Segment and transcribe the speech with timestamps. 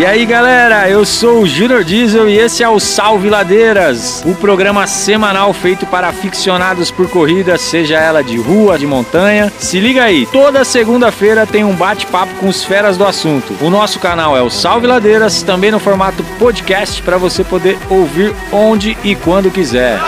[0.00, 4.34] E aí galera, eu sou o Junior Diesel e esse é o Salve Ladeiras, o
[4.34, 9.52] programa semanal feito para aficionados por corrida, seja ela de rua, de montanha.
[9.58, 13.54] Se liga aí, toda segunda-feira tem um bate-papo com os feras do assunto.
[13.60, 18.34] O nosso canal é o Salve Ladeiras, também no formato podcast para você poder ouvir
[18.50, 20.00] onde e quando quiser.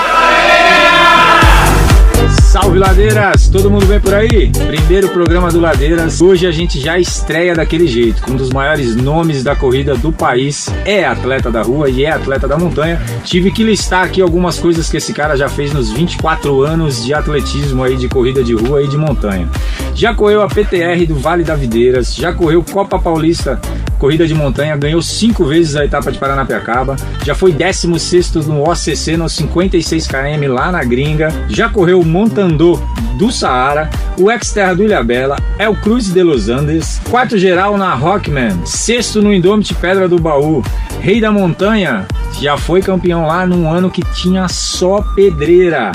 [2.52, 3.48] Salve Ladeiras!
[3.48, 4.52] Todo mundo bem por aí?
[4.52, 6.20] Primeiro programa do Ladeiras.
[6.20, 10.68] Hoje a gente já estreia daquele jeito, um dos maiores nomes da corrida do país.
[10.84, 13.00] É atleta da rua e é atleta da montanha.
[13.24, 17.14] Tive que listar aqui algumas coisas que esse cara já fez nos 24 anos de
[17.14, 19.48] atletismo aí de corrida de rua e de montanha.
[19.94, 23.58] Já correu a PTR do Vale da Videiras, já correu Copa Paulista
[24.02, 29.16] corrida de montanha, ganhou cinco vezes a etapa de Paranapiacaba, já foi 16 no OCC
[29.16, 32.04] nos 56 km lá na gringa, já correu o
[32.42, 32.80] Montandô
[33.16, 37.94] do Saara, o Xterra do Ilhabela, é o Cruz de Los Andes, quarto geral na
[37.94, 40.60] Rockman, sexto no Indomit Pedra do Baú,
[41.00, 42.04] Rei da Montanha,
[42.40, 45.92] já foi campeão lá num ano que tinha só pedreira.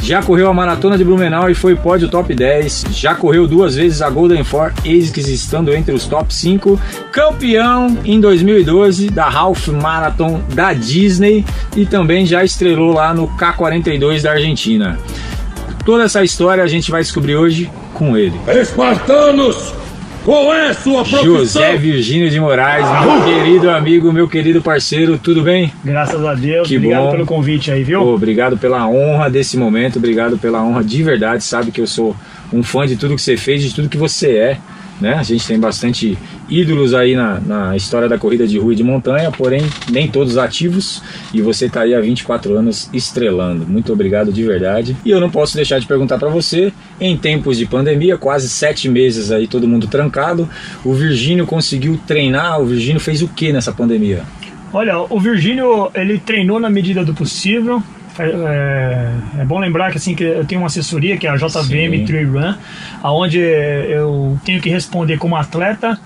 [0.00, 2.86] Já correu a maratona de Blumenau e foi pódio top 10.
[2.92, 6.80] Já correu duas vezes a Golden Four ASICS estando entre os top 5.
[7.10, 11.44] Campeão em 2012 da Half Marathon da Disney
[11.76, 14.96] e também já estrelou lá no K42 da Argentina.
[15.88, 18.38] Toda essa história a gente vai descobrir hoje com ele.
[18.46, 19.72] Espartanos!
[20.22, 21.24] Qual é a sua profissão?
[21.24, 25.72] José Virgínio de Moraes, meu querido amigo, meu querido parceiro, tudo bem?
[25.82, 27.10] Graças a Deus, Que obrigado bom.
[27.12, 28.00] pelo convite aí, viu?
[28.02, 31.42] Pô, obrigado pela honra desse momento, obrigado pela honra de verdade.
[31.42, 32.14] Sabe que eu sou
[32.52, 34.58] um fã de tudo que você fez, de tudo que você é.
[35.00, 35.14] Né?
[35.14, 36.18] A gente tem bastante
[36.48, 40.36] ídolos aí na, na história da corrida de rua e de montanha, porém nem todos
[40.36, 41.02] ativos.
[41.32, 43.66] E você está aí há 24 anos estrelando.
[43.66, 44.96] Muito obrigado de verdade.
[45.04, 48.88] E eu não posso deixar de perguntar para você, em tempos de pandemia, quase sete
[48.88, 50.48] meses aí todo mundo trancado,
[50.84, 52.60] o Virgínio conseguiu treinar.
[52.60, 54.22] O Virgínio fez o que nessa pandemia?
[54.72, 57.82] Olha, o Virgínio, ele treinou na medida do possível.
[58.18, 62.06] É, é bom lembrar que assim que eu tenho uma assessoria que é a JVM.
[62.06, 62.54] Trail Run,
[63.02, 65.98] aonde eu tenho que responder como atleta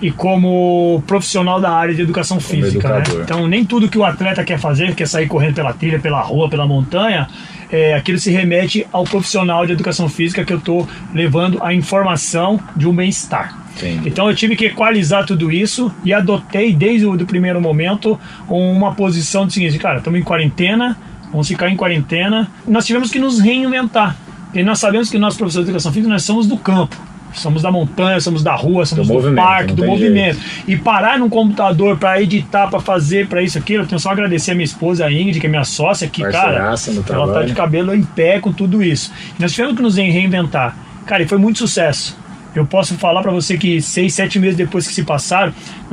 [0.00, 2.88] e como profissional da área de educação física.
[2.88, 3.02] Né?
[3.22, 6.48] Então nem tudo que o atleta quer fazer, quer sair correndo pela trilha, pela rua,
[6.48, 7.28] pela montanha,
[7.70, 12.60] é, aquilo se remete ao profissional de educação física que eu estou levando a informação
[12.76, 13.66] de um bem-estar.
[14.04, 18.18] Então eu tive que equalizar tudo isso e adotei desde o do primeiro momento
[18.48, 20.96] uma posição de seguinte, cara, estamos em quarentena,
[21.30, 22.50] vamos ficar em quarentena.
[22.66, 24.16] Nós tivemos que nos reinventar.
[24.46, 26.96] Porque nós sabemos que nós professores de educação física nós somos do campo.
[27.34, 30.38] Somos da montanha, somos da rua, somos do, movimento, parque, do movimento.
[30.66, 34.12] E parar num computador para editar, para fazer, para isso, aquilo, eu tenho só a
[34.12, 37.32] agradecer a minha esposa, a Ingrid, que é minha sócia, que, cara, Parceiraça no ela
[37.34, 39.12] tá de cabelo em pé com tudo isso.
[39.38, 40.74] E nós tivemos que nos reinventar.
[41.04, 42.16] Cara, e foi muito sucesso.
[42.58, 45.52] Eu posso falar para você que seis, sete meses depois que se passaram,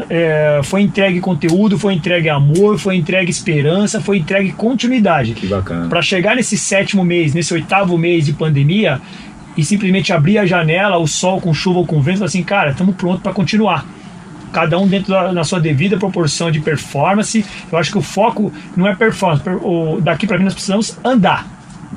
[0.09, 5.33] é, foi entregue conteúdo, foi entregue amor, foi entregue esperança, foi entregue continuidade.
[5.33, 5.87] Que bacana.
[5.87, 8.99] Para chegar nesse sétimo mês, nesse oitavo mês de pandemia
[9.57, 12.71] e simplesmente abrir a janela, o sol com chuva ou com vento, falar assim, cara,
[12.71, 13.85] estamos prontos para continuar.
[14.51, 17.45] Cada um dentro da na sua devida proporção de performance.
[17.71, 19.43] Eu acho que o foco não é performance.
[19.43, 21.45] per- o- daqui para frente nós precisamos andar.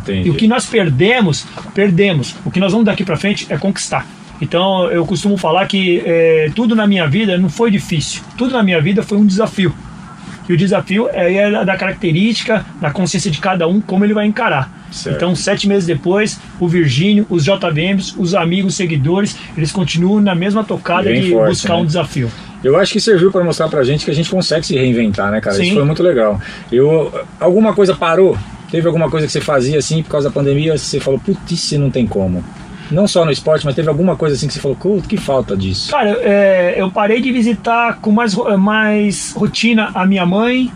[0.03, 0.29] Entendi.
[0.29, 2.35] E o que nós perdemos, perdemos.
[2.45, 4.07] O que nós vamos daqui para frente é conquistar.
[4.41, 8.23] Então eu costumo falar que é, tudo na minha vida não foi difícil.
[8.37, 9.75] Tudo na minha vida foi um desafio.
[10.49, 14.25] E o desafio é, é da característica, da consciência de cada um, como ele vai
[14.25, 14.79] encarar.
[14.91, 15.17] Certo.
[15.17, 20.35] Então, sete meses depois, o Virgínio, os JVMs, os amigos, os seguidores, eles continuam na
[20.35, 21.81] mesma tocada Bem de forte, buscar né?
[21.83, 22.31] um desafio.
[22.65, 25.41] Eu acho que serviu para mostrar pra gente que a gente consegue se reinventar, né,
[25.41, 25.57] cara?
[25.57, 25.65] Sim.
[25.65, 26.41] Isso foi muito legal.
[26.73, 28.37] Eu, alguma coisa parou?
[28.71, 30.77] Teve alguma coisa que você fazia assim por causa da pandemia?
[30.77, 32.43] Você falou, putz, não tem como.
[32.91, 35.57] Não só no esporte, mas teve alguma coisa assim que você falou, "Pô, que falta
[35.57, 35.91] disso.
[35.91, 40.71] Cara, é, eu parei de visitar com mais, mais rotina a minha mãe.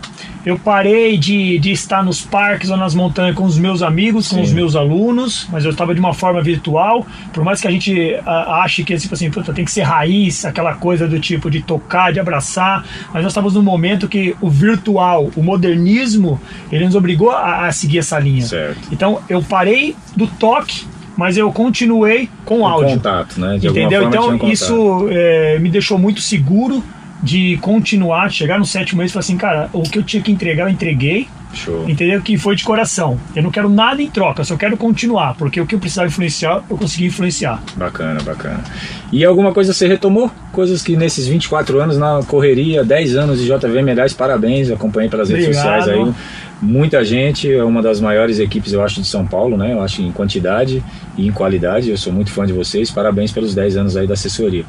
[0.45, 4.35] Eu parei de, de estar nos parques ou nas montanhas com os meus amigos, com
[4.35, 4.41] Sim.
[4.41, 7.05] os meus alunos, mas eu estava de uma forma virtual.
[7.31, 10.75] Por mais que a gente ah, ache que tipo assim, tem que ser raiz, aquela
[10.75, 15.31] coisa do tipo de tocar, de abraçar, mas nós estávamos num momento que o virtual,
[15.33, 16.39] o modernismo,
[16.69, 18.45] ele nos obrigou a, a seguir essa linha.
[18.45, 18.81] Certo.
[18.91, 20.85] Então eu parei do toque,
[21.17, 22.89] mas eu continuei com Com áudio.
[22.89, 23.57] contato, né?
[23.57, 24.03] De Entendeu?
[24.05, 26.83] um Então isso é, me deixou muito seguro
[27.21, 30.31] de continuar, chegar no sétimo mês e falar assim, cara, o que eu tinha que
[30.31, 31.27] entregar, eu entreguei.
[31.53, 31.89] Show.
[31.89, 32.21] Entendeu?
[32.21, 33.19] Que foi de coração.
[33.35, 36.07] Eu não quero nada em troca, eu só quero continuar, porque o que eu precisava
[36.07, 37.61] influenciar, eu consegui influenciar.
[37.75, 38.63] Bacana, bacana.
[39.11, 40.31] E alguma coisa você retomou?
[40.51, 45.29] Coisas que nesses 24 anos na correria, 10 anos de JVM, aliás, parabéns, acompanhei pelas
[45.29, 45.83] redes Obrigado.
[45.83, 46.13] sociais aí.
[46.61, 49.73] Muita gente, é uma das maiores equipes, eu acho, de São Paulo, né?
[49.73, 50.81] Eu acho em quantidade
[51.17, 51.89] e em qualidade.
[51.89, 52.89] Eu sou muito fã de vocês.
[52.89, 54.63] Parabéns pelos 10 anos aí da assessoria.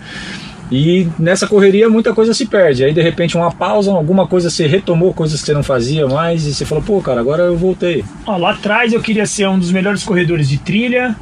[0.75, 2.85] E nessa correria muita coisa se perde.
[2.85, 6.47] Aí de repente uma pausa, alguma coisa você retomou, coisas que você não fazia mais,
[6.47, 8.05] e você falou, pô, cara, agora eu voltei.
[8.26, 11.15] Ó, lá atrás eu queria ser um dos melhores corredores de trilha,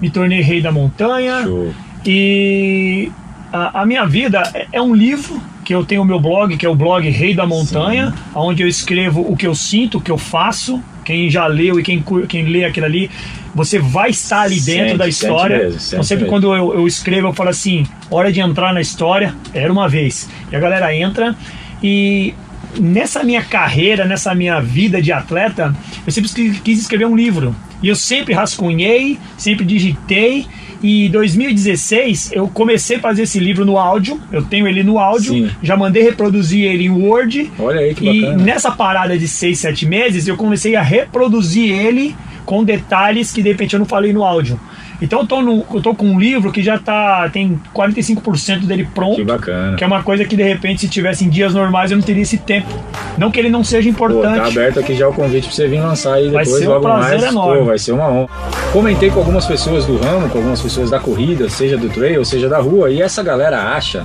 [0.00, 1.42] me tornei rei da montanha.
[1.42, 1.72] Show.
[2.06, 3.10] E
[3.52, 6.66] a, a minha vida é, é um livro que eu tenho o meu blog, que
[6.66, 10.10] é o blog Rei da Montanha, onde eu escrevo o que eu sinto, o que
[10.10, 10.80] eu faço.
[11.04, 13.10] Quem já leu e quem, quem lê aquilo ali,
[13.54, 15.56] você vai estar ali dentro Sente, da sente história.
[15.56, 16.34] mesmo, então sente sempre mesmo.
[16.34, 20.28] quando eu, eu escrevo, eu falo assim, hora de entrar na história, era uma vez.
[20.50, 21.34] E a galera entra
[21.82, 22.34] e
[22.78, 25.74] nessa minha carreira, nessa minha vida de atleta,
[26.06, 26.30] eu sempre
[26.62, 27.54] quis escrever um livro.
[27.82, 30.46] E eu sempre rascunhei, sempre digitei.
[30.82, 34.20] E em 2016 eu comecei a fazer esse livro no áudio.
[34.32, 35.50] Eu tenho ele no áudio, Sim.
[35.62, 37.50] já mandei reproduzir ele em Word.
[37.58, 38.42] Olha aí que E bacana.
[38.42, 42.14] nessa parada de 6, 7 meses, eu comecei a reproduzir ele
[42.44, 44.58] com detalhes que de repente eu não falei no áudio.
[45.04, 48.88] Então eu tô, no, eu tô com um livro que já tá tem 45% dele
[48.94, 49.16] pronto.
[49.16, 49.76] Que bacana.
[49.76, 52.22] Que é uma coisa que de repente, se tivesse em dias normais, eu não teria
[52.22, 52.68] esse tempo.
[53.16, 54.36] Não que ele não seja Pô, importante.
[54.36, 56.72] tá aberto aqui já o convite pra você vir lançar aí Vai depois, ser um
[56.72, 57.30] logo prazer mais.
[57.32, 57.58] enorme.
[57.58, 58.28] Pô, vai ser uma honra.
[58.72, 62.48] Comentei com algumas pessoas do ramo, com algumas pessoas da corrida, seja do trail, seja
[62.48, 64.04] da rua, e essa galera acha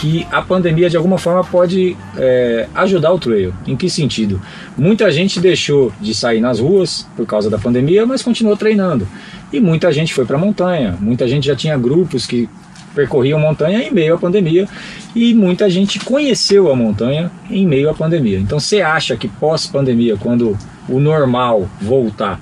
[0.00, 3.54] que a pandemia de alguma forma pode é, ajudar o trail.
[3.66, 4.40] Em que sentido?
[4.76, 9.06] Muita gente deixou de sair nas ruas por causa da pandemia, mas continuou treinando.
[9.52, 10.96] E muita gente foi para montanha.
[11.00, 12.48] Muita gente já tinha grupos que
[12.94, 14.68] percorriam montanha em meio à pandemia
[15.14, 18.38] e muita gente conheceu a montanha em meio à pandemia.
[18.38, 20.56] Então você acha que pós-pandemia, quando
[20.88, 22.40] o normal voltar,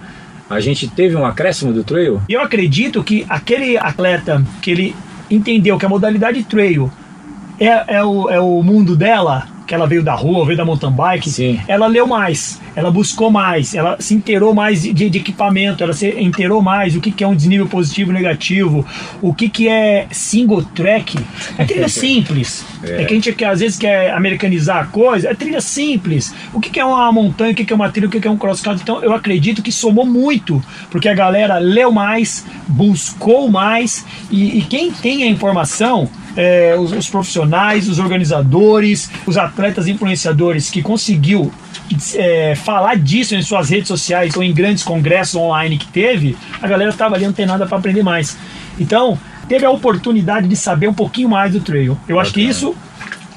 [0.48, 2.20] a gente teve um acréscimo do trail?
[2.28, 4.96] Eu acredito que aquele atleta que ele
[5.31, 6.90] entendeu que a modalidade trail
[7.66, 10.90] é, é, o, é o mundo dela, que ela veio da rua, veio da mountain
[10.90, 11.60] bike, Sim.
[11.66, 16.08] ela leu mais, ela buscou mais, ela se inteirou mais de, de equipamento, ela se
[16.20, 18.84] inteirou mais o que, que é um desnível positivo e negativo,
[19.20, 21.18] o que, que é single track.
[21.56, 22.64] É trilha simples.
[22.82, 23.02] É.
[23.02, 23.04] É.
[23.04, 26.34] que a gente às vezes quer americanizar a coisa, é trilha simples.
[26.52, 28.26] O que, que é uma montanha, o que, que é uma trilha, o que, que
[28.26, 28.82] é um cross country.
[28.82, 34.62] Então eu acredito que somou muito, porque a galera leu mais, buscou mais, e, e
[34.62, 41.52] quem tem a informação é, os, os profissionais, os organizadores, os atletas influenciadores que conseguiu
[42.14, 46.67] é, falar disso em suas redes sociais ou em grandes congressos online que teve, a
[46.67, 48.37] galera estava ali antenada para aprender mais.
[48.79, 49.19] Então,
[49.49, 51.99] teve a oportunidade de saber um pouquinho mais do trail.
[52.08, 52.75] Eu acho que isso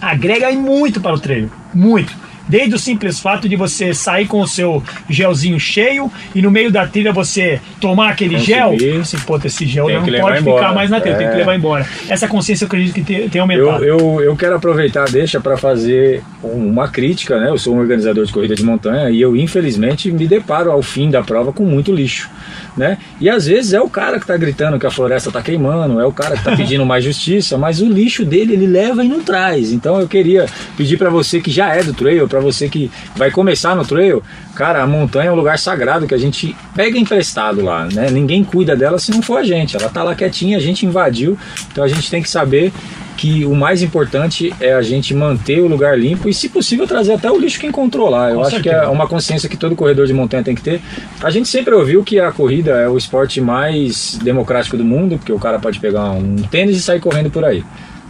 [0.02, 2.25] agrega muito para o trail, muito.
[2.48, 6.72] Desde o simples fato de você sair com o seu gelzinho cheio e no meio
[6.72, 8.98] da trilha você tomar aquele gel, Consumir.
[9.02, 10.62] assim, pô, esse gel Tem não pode embora.
[10.62, 11.38] ficar mais na trilha, tem que É.
[11.38, 11.88] levar embora.
[12.08, 13.84] Essa consciência eu acredito que tem, tem Eu, aumentado.
[13.84, 17.50] eu, eu quero aproveitar, deixa para fazer uma crítica, né?
[17.50, 21.10] Eu sou um organizador de corrida de montanha e eu, infelizmente, me deparo ao fim
[21.10, 22.30] da prova com muito lixo,
[22.78, 22.98] né?
[23.20, 26.06] E às vezes é o cara que tá gritando que a floresta tá queimando, é
[26.06, 29.22] o cara que tá pedindo mais justiça, mas o lixo dele ele leva e não
[29.22, 29.72] traz.
[29.72, 30.46] Então eu queria
[30.78, 34.22] pedir para você que já é do trail, para você que vai começar no trail,
[34.56, 38.10] cara, a montanha é um lugar sagrado que a gente pega emprestado lá, né?
[38.12, 39.78] Ninguém cuida dela se não for a gente.
[39.78, 41.38] Ela tá lá quietinha, a gente invadiu,
[41.72, 42.74] então a gente tem que saber
[43.16, 47.14] que o mais importante é a gente manter o lugar limpo e, se possível, trazer
[47.14, 48.30] até o lixo que encontrou lá.
[48.30, 48.84] Eu Com acho que certeza.
[48.84, 50.82] é uma consciência que todo corredor de montanha tem que ter.
[51.24, 55.32] A gente sempre ouviu que a corrida é o esporte mais democrático do mundo, porque
[55.32, 57.64] o cara pode pegar um tênis e sair correndo por aí.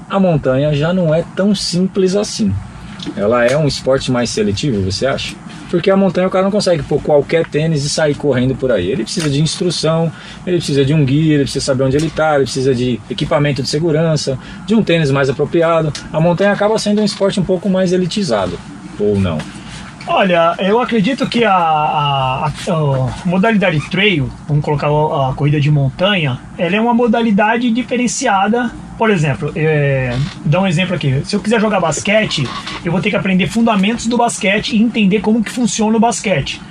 [0.10, 2.52] A montanha já não é tão simples assim.
[3.16, 5.36] Ela é um esporte mais seletivo, você acha?
[5.70, 8.90] Porque a montanha o cara não consegue pôr qualquer tênis e sair correndo por aí.
[8.90, 10.12] Ele precisa de instrução,
[10.46, 13.62] ele precisa de um guia, ele precisa saber onde ele está, ele precisa de equipamento
[13.64, 15.92] de segurança, de um tênis mais apropriado.
[16.12, 18.58] A montanha acaba sendo um esporte um pouco mais elitizado,
[19.00, 19.38] ou não?
[20.08, 25.72] Olha, eu acredito que a, a- a- modalidade trail, vamos colocar a, a corrida de
[25.72, 28.72] montanha, ela é uma modalidade diferenciada.
[28.98, 31.22] Por exemplo, é, dar um exemplo aqui.
[31.26, 32.48] Se eu quiser jogar basquete,
[32.86, 36.62] eu vou ter que aprender fundamentos do basquete e entender como que funciona o basquete.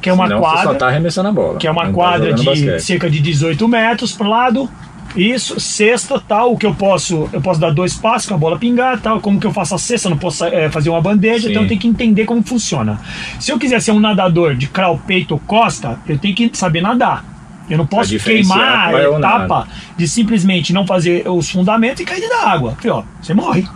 [0.00, 1.58] Que é uma Senão você quadra só tá arremessando a bola.
[1.58, 2.80] que é uma não tá quadra jogando de basquete.
[2.82, 4.68] cerca de 18 metros para lado.
[5.16, 8.58] Isso, cesta, tal, o que eu posso, eu posso dar dois passos com a bola
[8.58, 11.44] pingar, tal, como que eu faço a cesta, eu não posso eh, fazer uma bandeja,
[11.44, 11.50] Sim.
[11.50, 13.00] então eu tenho que entender como funciona.
[13.40, 16.80] Se eu quiser ser um nadador de crawl, peito ou costa, eu tenho que saber
[16.80, 17.24] nadar.
[17.68, 22.20] Eu não posso queimar é a etapa de simplesmente não fazer os fundamentos e cair
[22.20, 22.76] dentro da água.
[22.86, 23.66] Ó, você morre.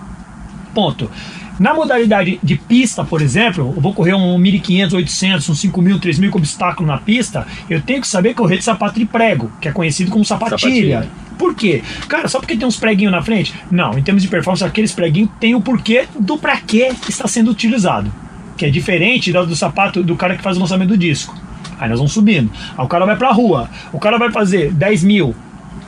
[0.75, 1.11] Ponto.
[1.63, 6.31] Na modalidade de pista, por exemplo, eu vou correr um 1.500, 800, um 5.000, 3.000
[6.31, 9.71] com obstáculo na pista, eu tenho que saber correr de sapato de prego, que é
[9.71, 10.59] conhecido como sapatilha.
[10.59, 11.09] Sapatilha.
[11.39, 11.81] Por quê?
[12.09, 13.55] Cara, só porque tem uns preguinhos na frente?
[13.71, 16.79] Não, em termos de performance, aqueles preguinhos têm o porquê do pra que
[17.09, 18.13] está sendo utilizado.
[18.57, 21.33] Que é diferente do, do sapato do cara que faz o lançamento do disco.
[21.79, 22.51] Aí nós vamos subindo.
[22.77, 23.71] Aí o cara vai pra rua.
[23.93, 25.33] O cara vai fazer 10 mil,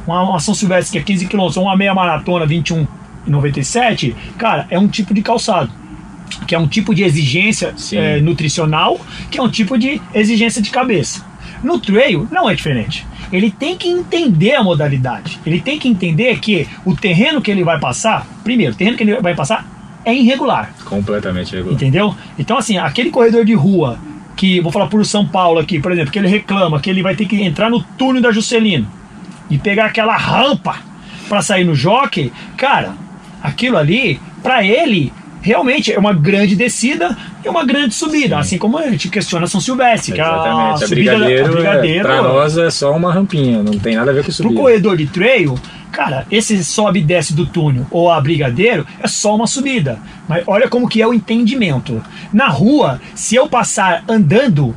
[0.06, 2.86] uma, uma São Silvestre que é 15 km, ou uma meia maratona, 21
[3.26, 5.70] 97, cara, é um tipo de calçado.
[6.46, 9.00] Que é um tipo de exigência é, nutricional,
[9.30, 11.24] que é um tipo de exigência de cabeça.
[11.62, 13.06] No trail não é diferente.
[13.32, 15.40] Ele tem que entender a modalidade.
[15.44, 19.02] Ele tem que entender que o terreno que ele vai passar, primeiro, o terreno que
[19.02, 19.66] ele vai passar
[20.04, 20.72] é irregular.
[20.84, 21.74] Completamente regular.
[21.74, 22.14] Entendeu?
[22.38, 23.98] Então, assim, aquele corredor de rua,
[24.36, 27.14] que vou falar por São Paulo aqui, por exemplo, que ele reclama que ele vai
[27.14, 28.86] ter que entrar no túnel da Juscelino
[29.48, 30.76] e pegar aquela rampa
[31.28, 32.94] para sair no jockey, cara,
[33.44, 38.38] aquilo ali, para ele, realmente é uma grande descida e uma grande subida.
[38.38, 40.84] Assim como a gente questiona São Silvestre, que é a Exatamente.
[40.84, 44.10] A subida da- brigadeiro, a brigadeiro é, nós é só uma rampinha, não tem nada
[44.10, 44.60] a ver com Pro subida.
[44.60, 45.54] corredor de trail,
[45.92, 49.98] cara, esse sobe e desce do túnel ou a brigadeiro é só uma subida.
[50.26, 52.02] Mas olha como que é o entendimento.
[52.32, 54.74] Na rua, se eu passar andando,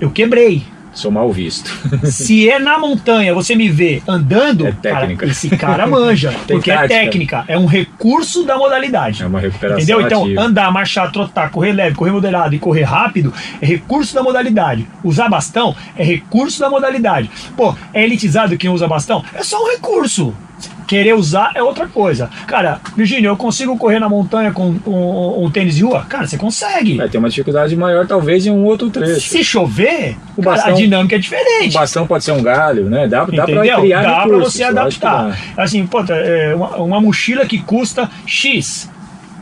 [0.00, 0.62] eu quebrei.
[0.92, 1.70] Sou mal visto.
[2.04, 5.20] Se é na montanha, você me vê andando, É técnica.
[5.20, 6.34] cara, esse cara manja.
[6.48, 6.94] Porque tática.
[6.94, 9.22] é técnica, é um recurso da modalidade.
[9.22, 10.00] É uma recuperação Entendeu?
[10.00, 10.42] Então, ativa.
[10.42, 14.86] andar, marchar, trotar, correr leve, correr moderado e correr rápido é recurso da modalidade.
[15.04, 17.30] Usar bastão é recurso da modalidade.
[17.56, 19.24] Pô, é elitizado quem usa bastão?
[19.34, 20.34] É só um recurso.
[20.90, 22.28] Querer usar é outra coisa.
[22.48, 26.04] Cara, Virgínia, eu consigo correr na montanha com um, um tênis de rua?
[26.08, 26.96] Cara, você consegue.
[26.96, 29.20] Vai ter uma dificuldade maior, talvez, em um outro trecho.
[29.20, 31.72] Se chover, O cara, bastão- a dinâmica é O diferente.
[31.74, 33.06] bastão pode ser um galho, né?
[33.06, 35.38] Dá, dá pra criar Dá pra recursos, você acho que adaptar.
[35.56, 38.90] Assim, pô, é, uma, uma mochila que custa X.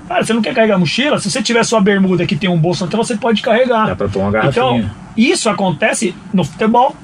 [0.07, 1.19] Cara, você não quer carregar a mochila?
[1.19, 3.87] Se você tiver sua bermuda que tem um bolso tela, você pode carregar.
[3.87, 4.51] Dá pra pôr uma garrafinha.
[4.81, 6.95] Então, isso acontece no futebol,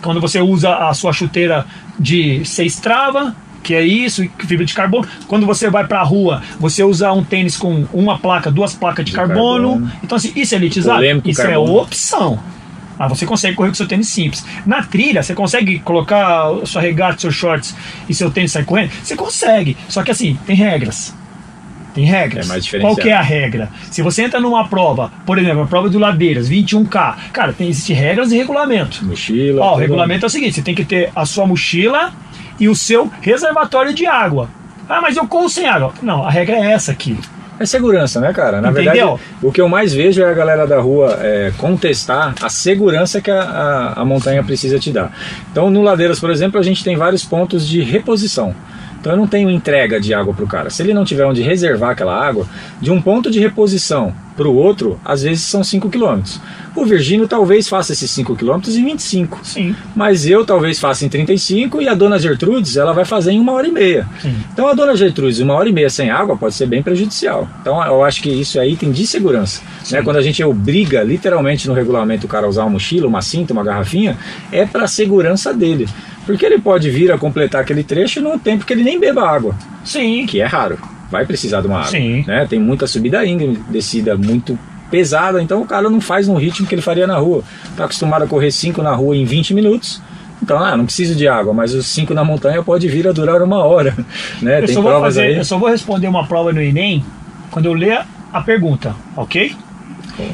[0.00, 1.66] quando você usa a sua chuteira
[1.98, 5.06] de seis trava, que é isso, e fibra de carbono.
[5.28, 9.10] Quando você vai pra rua, você usa um tênis com uma placa, duas placas de,
[9.12, 9.70] De carbono.
[9.74, 9.92] carbono.
[10.02, 10.98] Então, assim, isso é elitizado?
[10.98, 11.78] Polêmico Isso carbono.
[11.78, 12.38] é opção.
[12.98, 14.44] Mas você consegue correr com seu tênis simples.
[14.66, 17.74] Na trilha, você consegue colocar sua regata, seus shorts
[18.08, 18.90] e seu tênis sair correndo?
[19.02, 19.74] Você consegue.
[19.88, 21.14] Só que assim, tem regras.
[21.94, 22.46] Tem regras.
[22.46, 23.70] É mais Qual que é a regra?
[23.90, 27.96] Se você entra numa prova, por exemplo, a prova do Ladeiras, 21K, cara, tem existem
[27.96, 29.04] regras e regulamento.
[29.04, 29.62] Mochila.
[29.62, 32.12] Ó, o regulamento é o seguinte: você tem que ter a sua mochila
[32.60, 34.48] e o seu reservatório de água.
[34.88, 35.92] Ah, mas eu corro sem água.
[36.02, 37.18] Não, a regra é essa aqui.
[37.58, 38.60] É segurança, né, cara?
[38.60, 38.92] Na Entendeu?
[38.92, 43.20] verdade, o que eu mais vejo é a galera da rua é, contestar a segurança
[43.20, 45.12] que a, a, a montanha precisa te dar.
[45.52, 48.54] Então, no Ladeiras, por exemplo, a gente tem vários pontos de reposição.
[49.00, 50.70] Então, eu não tenho entrega de água para o cara.
[50.70, 52.46] Se ele não tiver onde reservar aquela água,
[52.80, 56.22] de um ponto de reposição para o outro, às vezes são 5 km.
[56.74, 59.40] O Virgínio talvez faça esses 5 km em 25.
[59.42, 59.76] Sim.
[59.94, 63.52] Mas eu talvez faça em 35 e a dona Gertrudes ela vai fazer em uma
[63.52, 64.08] hora e meia.
[64.22, 64.34] Sim.
[64.52, 67.46] Então a dona Gertrudes, uma hora e meia sem água pode ser bem prejudicial.
[67.60, 69.60] Então eu acho que isso é item de segurança.
[69.90, 70.00] Né?
[70.02, 73.52] Quando a gente obriga literalmente no regulamento o cara a usar uma mochila, uma cinta,
[73.52, 74.16] uma garrafinha,
[74.50, 75.86] é para a segurança dele.
[76.30, 79.54] Porque ele pode vir a completar aquele trecho num tempo que ele nem beba água,
[79.84, 80.26] Sim.
[80.26, 80.78] que é raro.
[81.10, 81.90] Vai precisar de uma água.
[81.90, 82.24] Sim.
[82.26, 82.46] Né?
[82.48, 84.58] Tem muita subida íngreme, descida muito
[84.90, 87.42] pesada, então o cara não faz no ritmo que ele faria na rua.
[87.76, 90.00] Tá acostumado a correr 5 na rua em 20 minutos.
[90.42, 93.42] Então, ah, não preciso de água, mas os 5 na montanha pode vir a durar
[93.42, 93.94] uma hora.
[94.40, 94.60] Né?
[94.60, 95.36] Eu Tem só, vou provas fazer, aí.
[95.36, 97.04] eu só vou responder uma prova no Enem
[97.50, 98.00] quando eu ler
[98.32, 99.54] a pergunta, ok?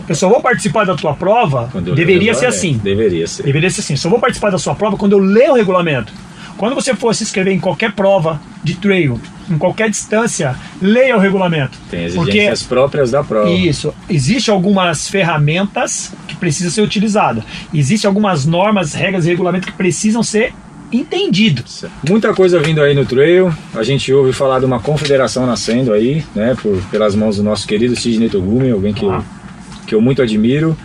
[0.08, 2.78] Eu só vou participar da tua prova, deveria ser assim.
[2.82, 3.42] Deveria ser.
[3.44, 3.96] Deveria ser assim.
[3.96, 6.12] Só vou participar da sua prova quando eu ler o regulamento.
[6.56, 11.20] Quando você for se inscrever em qualquer prova de trail, em qualquer distância, leia o
[11.20, 11.76] regulamento.
[11.90, 13.50] Tem Porque exigências próprias da prova.
[13.50, 17.44] isso, existe algumas ferramentas que precisam ser utilizadas.
[17.74, 20.54] Existem algumas normas, regras e regulamentos que precisam ser
[20.90, 21.84] entendidos.
[22.08, 23.52] Muita coisa vindo aí no trail.
[23.74, 26.56] A gente ouve falar de uma confederação nascendo aí, né?
[26.60, 29.18] Por, pelas mãos do nosso querido Sidney Togumi, alguém que, Ah.
[29.18, 29.24] eu,
[29.86, 30.76] que eu muito admiro.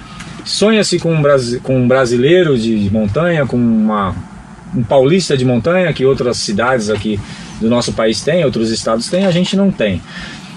[0.44, 1.24] Sonha-se com, um
[1.62, 4.16] com um brasileiro de montanha, com uma,
[4.76, 7.20] um paulista de montanha, que outras cidades aqui
[7.60, 10.02] do nosso país têm, outros estados têm, a gente não tem.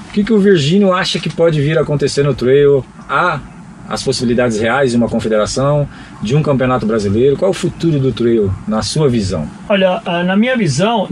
[0.09, 2.85] O que, que o Virgínio acha que pode vir a acontecer no trail?
[3.09, 3.41] Há
[3.89, 5.89] as possibilidades reais de uma confederação,
[6.23, 7.37] de um campeonato brasileiro?
[7.37, 9.47] Qual é o futuro do trail, na sua visão?
[9.69, 11.09] Olha, ah, na minha visão,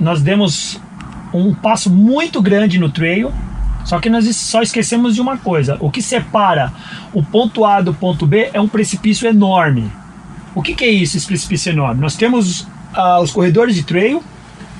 [0.00, 0.80] nós demos
[1.34, 3.30] um passo muito grande no trail,
[3.88, 6.70] só que nós só esquecemos de uma coisa: o que separa
[7.14, 9.90] o ponto A do ponto B é um precipício enorme.
[10.54, 11.98] O que, que é isso, esse precipício enorme?
[11.98, 14.22] Nós temos ah, os corredores de trail,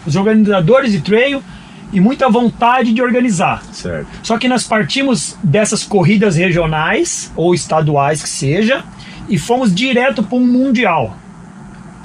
[0.06, 1.42] os organizadores de trail
[1.90, 3.62] e muita vontade de organizar.
[3.72, 4.08] Certo.
[4.22, 8.84] Só que nós partimos dessas corridas regionais ou estaduais que seja
[9.26, 11.16] e fomos direto para um mundial.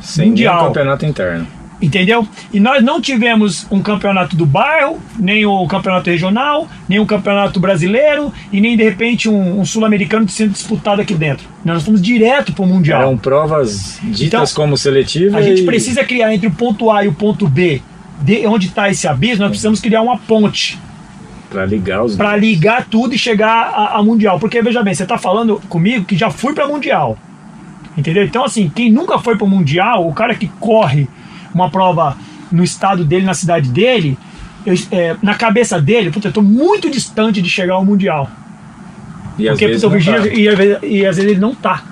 [0.02, 0.68] Sem Mundial.
[0.68, 1.48] campeonato interno.
[1.84, 2.25] Entendeu?
[2.54, 7.60] E nós não tivemos um campeonato do bairro, nem o campeonato regional, nem um campeonato
[7.60, 11.46] brasileiro e nem de repente um, um sul-americano sendo disputado aqui dentro.
[11.66, 13.02] Nós fomos direto para o mundial.
[13.02, 15.38] Eram provas ditas Então, como seletiva.
[15.38, 17.82] A gente e- precisa criar entre o ponto A e o ponto B
[18.22, 20.80] de onde está esse abismo, nós precisamos criar uma ponte
[21.50, 22.16] Pra ligar os.
[22.16, 24.40] para ligar tudo e chegar a, a mundial.
[24.40, 27.18] Porque veja bem, você está falando comigo que já fui para mundial,
[27.98, 28.24] entendeu?
[28.24, 31.10] Então assim, quem nunca foi para mundial, o cara que corre
[31.54, 32.18] uma prova
[32.52, 34.18] no estado dele, na cidade dele,
[34.66, 38.30] eu- é, na cabeça dele, puta, eu tô muito distante de chegar ao mundial.
[39.38, 40.28] E às Porque puta, Virgínia, tá.
[40.28, 41.84] e, às e às vezes ele não tá.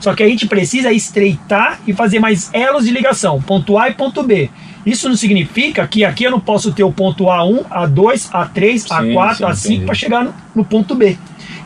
[0.00, 3.94] Só que a gente precisa estreitar e fazer mais elos de ligação, ponto A e
[3.94, 4.50] ponto B.
[4.84, 8.88] Isso não significa que aqui eu não posso ter o ponto A1, A2, A3, Sim,
[9.14, 9.86] A4, sim, A5 entendi.
[9.86, 11.16] para chegar no, no ponto B.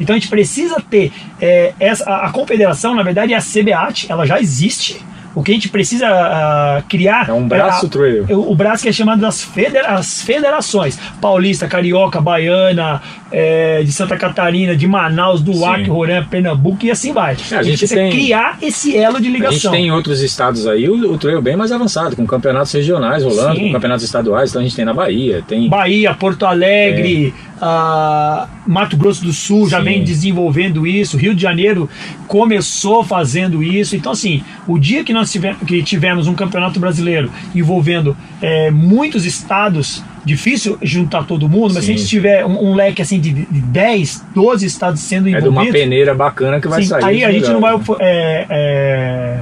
[0.01, 4.07] Então a gente precisa ter é, essa, a, a confederação, na verdade, é a CBAT,
[4.09, 5.05] ela já existe.
[5.39, 8.27] O que a gente precisa ah, criar É um braço trail.
[8.29, 13.93] o, o braço que é chamado das federa as federações paulista, carioca, baiana, é, de
[13.93, 15.65] Santa Catarina, de Manaus, do.
[15.65, 17.37] Acre, Roraima, Pernambuco e assim vai.
[17.51, 19.71] É, a a gente gente precisa tem- criar esse elo de A gente ligação.
[19.73, 23.57] tem em outros estados aí o, o trail bem mais avançado, com campeonatos regionais rolando,
[23.57, 23.67] Sim.
[23.67, 25.69] com campeonatos estaduais, então a gente tem na Bahia, tem.
[25.69, 29.81] Bahia, Porto Alegre, ah, Mato Grosso do Sul já É.
[29.81, 29.85] Sim.
[29.85, 31.89] vem desenvolvendo isso, Rio de Janeiro
[32.27, 33.97] começou fazendo isso.
[33.97, 39.25] Então, assim, o dia que nós tive- que tivemos um campeonato brasileiro envolvendo eh, muitos
[39.25, 42.09] estados, difícil juntar todo mundo, mas se a Sim, gente sim.
[42.09, 45.81] tiver um, um leque assim de, de 10, 12 estados sendo É de uma envolvidos,
[45.81, 47.05] peneira bacana que vai sim, sair.
[47.05, 49.39] aí a de gente não vai é, é,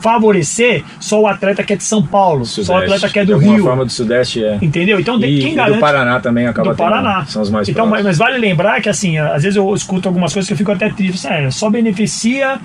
[0.00, 2.84] favorecer só o atleta que é de São Paulo, só o Sudeste.
[2.84, 3.62] atleta que é do Rio.
[3.64, 4.58] forma do Sudeste é.
[4.60, 5.00] Entendeu?
[5.00, 7.24] Então, E, quem e garante do Paraná também acaba do tendo, Paraná.
[7.26, 10.32] São os mais então, mas, mas vale lembrar que assim, às vezes eu escuto algumas
[10.32, 11.18] coisas que eu fico até triste.
[11.18, 12.58] Sério, só beneficia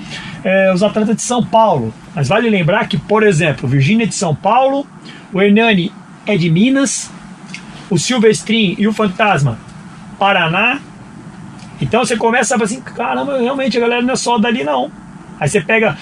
[0.43, 1.93] é, os atletas de São Paulo.
[2.13, 4.85] Mas vale lembrar que, por exemplo, Virgínia é de São Paulo,
[5.31, 5.91] o Hernani
[6.25, 7.09] é de Minas,
[7.89, 9.57] o Silvestrin e o Fantasma,
[10.17, 10.79] Paraná.
[11.81, 14.91] Então você começa a falar assim, caramba, realmente a galera não é só dali não.
[15.39, 15.97] Aí você pega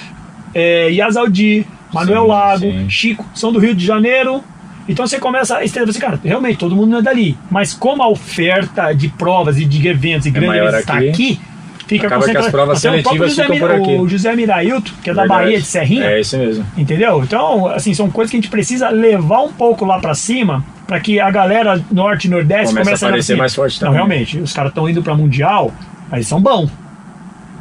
[0.54, 2.89] é, Yazaldi, Manuel Sim, Lago, sim.
[2.89, 4.43] Chico, são do Rio de Janeiro.
[4.89, 7.38] Então você começa a estender assim, cara, realmente todo mundo não é dali.
[7.50, 10.93] Mas como a oferta de provas e de eventos e grandes É maior eventos está
[10.95, 11.39] aqui, aqui,
[11.86, 13.95] fica acaba que as provas Até seletivas José ficam por aqui.
[13.95, 15.43] O José Mirailton, que é da Verdade.
[15.43, 16.65] Bahia, de Serrinha, É isso mesmo.
[16.78, 17.21] Entendeu?
[17.23, 21.00] Então, assim, são coisas que a gente precisa levar um pouco lá pra cima para
[21.02, 23.95] que a galera norte e nordeste Começa a comece aparecer assim, mais forte Não, também.
[23.95, 25.73] realmente, os caras estão indo pra mundial,
[26.10, 26.71] mas são bons.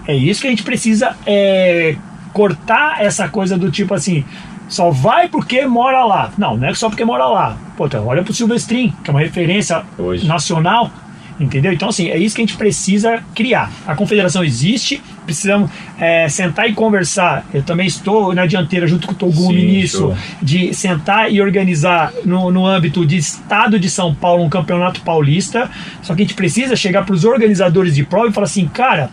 [0.07, 1.97] É isso que a gente precisa é,
[2.33, 4.25] cortar essa coisa do tipo assim,
[4.69, 6.31] só vai porque mora lá.
[6.39, 7.57] Não, não é só porque mora lá.
[7.77, 10.27] Pô, então olha pro Silvestrin, que é uma referência Hoje.
[10.27, 10.91] nacional.
[11.39, 11.71] Entendeu?
[11.71, 13.71] Então, assim, é isso que a gente precisa criar.
[13.87, 15.71] A confederação existe, precisamos
[16.01, 17.45] é, sentar e conversar.
[17.53, 20.17] Eu também estou na dianteira, junto com o Togumi Sim, nisso, show.
[20.41, 25.71] de sentar e organizar no, no âmbito de estado de São Paulo um campeonato paulista.
[26.03, 29.11] Só que a gente precisa chegar para os organizadores de prova e falar assim, cara,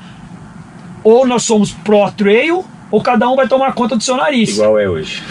[1.03, 4.87] ou nós somos pró-trail, ou cada um vai tomar conta do seu nariz, Igual é
[4.87, 5.21] hoje.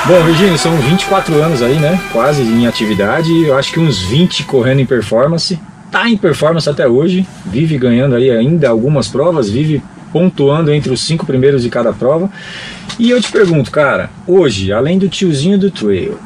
[0.07, 2.01] Bom, Virgínio, são 24 anos aí, né?
[2.13, 3.31] Quase em atividade.
[3.45, 5.61] Eu acho que uns 20 correndo em performance.
[5.93, 11.03] tá em performance até hoje, vive ganhando aí ainda algumas provas, vive pontuando entre os
[11.03, 12.31] cinco primeiros de cada prova.
[12.99, 16.19] E eu te pergunto, cara, hoje, além do tiozinho do trail,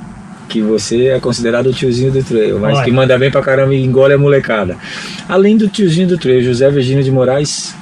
[0.53, 2.85] que você é considerado o tiozinho do trail, mas Olha.
[2.85, 4.77] que manda bem pra caramba e engole a molecada.
[5.27, 7.75] Além do tiozinho do trail, José Virgínio de Moraes,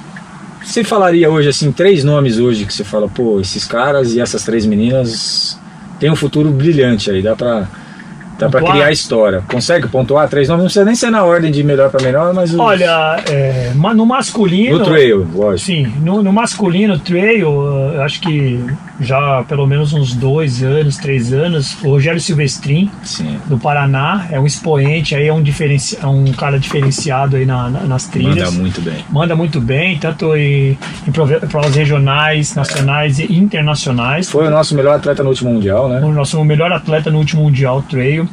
[0.63, 4.45] você falaria hoje assim três nomes hoje que você fala, pô, esses caras e essas
[4.45, 5.59] três meninas
[5.99, 7.67] têm um futuro brilhante aí, dá pra
[8.45, 8.77] dá pra Pontuar?
[8.77, 9.43] criar história.
[9.49, 10.61] Consegue pontuar três nomes?
[10.63, 14.05] Não precisa nem ser na ordem de melhor pra melhor, mas os- Olha, é, no
[14.05, 14.79] masculino.
[14.79, 15.59] no trail, lógico.
[15.65, 17.47] Sim, no, no masculino trail,
[17.93, 18.63] eu acho que
[18.99, 23.37] já pelo menos uns dois anos, três anos, o Rogério Silvestrin, Sim.
[23.47, 27.69] do Paraná, é um expoente, aí é um, diferenci, é um cara diferenciado aí na-
[27.69, 28.35] na- nas trilhas.
[28.35, 29.05] Manda muito bem.
[29.09, 30.77] Manda muito bem, tanto em,
[31.07, 34.29] em provas regionais, nacionais e internacionais.
[34.29, 35.99] Foi o nosso melhor atleta no último mundial, né?
[36.03, 38.27] o nosso melhor atleta no último Mundial Trail.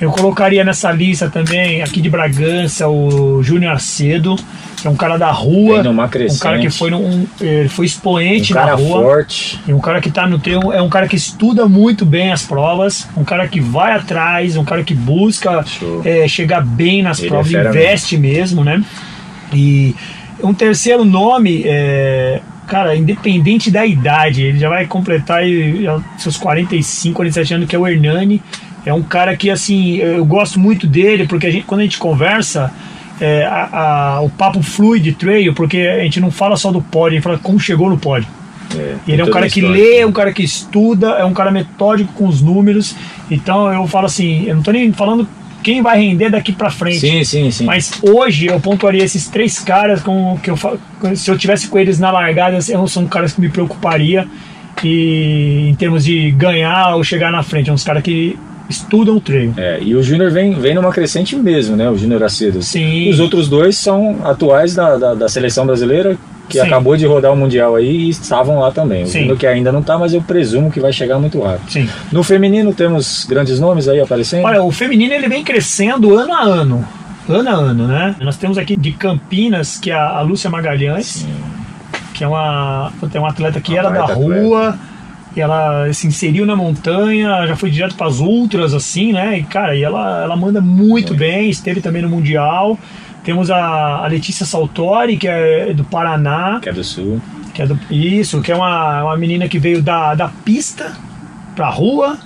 [0.00, 4.36] Eu colocaria nessa lista também, aqui de Bragança, o Júnior Acedo,
[4.76, 5.82] que é um cara da rua.
[5.82, 9.02] Numa Um cara que foi, num, ele foi Um expoente na cara rua.
[9.02, 9.58] forte.
[9.66, 12.42] E um cara que tá no trail, é um cara que estuda muito bem as
[12.42, 15.64] provas, um cara que vai atrás, um cara que busca
[16.04, 18.82] é, chegar bem nas Ele é provas, fera investe mesmo, né?
[19.52, 19.94] E
[20.42, 25.42] um terceiro nome, é, cara, independente da idade, ele já vai completar
[26.18, 28.42] seus 45, 47 anos, que é o Hernani.
[28.86, 31.98] É um cara que, assim, eu gosto muito dele, porque a gente, quando a gente
[31.98, 32.72] conversa,
[33.20, 36.80] é, a- a- o papo flui de trail, porque a gente não fala só do
[36.80, 38.28] pódio, a gente fala como chegou no pódio.
[38.74, 41.32] É, E ele é um cara que lê, é um cara que estuda, é um
[41.34, 42.94] cara metódico com os números.
[43.30, 45.26] Então eu falo assim, eu não tô nem falando
[45.62, 47.00] quem vai render daqui pra frente.
[47.00, 47.64] Sim, sim, sim.
[47.64, 50.56] Mas hoje eu pontuaria esses três caras com que eu
[51.14, 54.26] se eu tivesse com eles na largada, eu- são caras que me preocuparia
[54.84, 58.36] e em termos de ganhar ou chegar na frente, são uns caras que
[58.68, 59.54] estudam o treino.
[59.56, 61.88] É, e o Júnior vem, vem numa crescente mesmo, né?
[61.88, 62.62] O Júnior Acedo.
[62.62, 63.10] Sim.
[63.10, 66.16] Os outros dois são atuais da, da, da seleção brasileira,
[66.48, 66.66] que Sim.
[66.66, 69.04] acabou de rodar o Mundial aí e estavam lá também.
[69.04, 69.20] O Sim.
[69.20, 71.70] Júnior que ainda não tá, mas eu presumo que vai chegar muito rápido.
[71.70, 71.88] Sim.
[72.12, 74.44] No feminino temos grandes nomes aí aparecendo.
[74.44, 76.84] Olha, o feminino ele vem crescendo ano a ano.
[77.28, 78.14] Ano a ano, né?
[78.20, 81.26] Nós temos aqui de Campinas, que é a Lúcia Magalhães,
[82.14, 84.78] que é uma, é uma atleta que Uma era da rua,
[85.36, 89.38] e ela se inseriu na montanha, já foi direto para as ultras, assim, né?
[89.38, 92.78] E, cara, e ela, ela manda muito bem, esteve também no Mundial.
[93.22, 97.20] Temos a, a Letícia Saltori, que é do Paraná, que é do Sul.
[97.52, 100.96] que é do, isso, que é uma, uma menina que veio da, da pista
[101.54, 102.16] pra rua,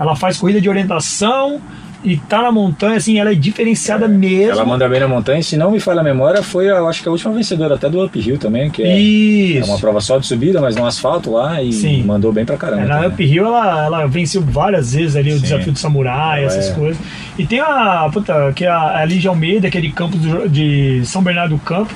[0.00, 1.60] ela faz corrida de orientação
[2.06, 4.52] e tá na montanha, assim, ela é diferenciada mesmo.
[4.52, 7.08] Ela manda bem na montanha, se não me falha a memória, foi, eu acho que
[7.08, 10.60] a última vencedora até do Uphill também, que é, é uma prova só de subida,
[10.60, 12.04] mas no asfalto lá e Sim.
[12.04, 12.82] mandou bem pra caramba.
[12.82, 13.06] É, na.
[13.08, 15.42] Uphill ela, ela venceu várias vezes ali o Sim.
[15.42, 16.74] desafio do samurai, Ela essas é.
[16.74, 16.98] coisas.
[17.36, 20.48] E tem a, puta, que é a, a Lígia Almeida, que é de Campos do-
[20.48, 21.92] de São Bernardo do Campo,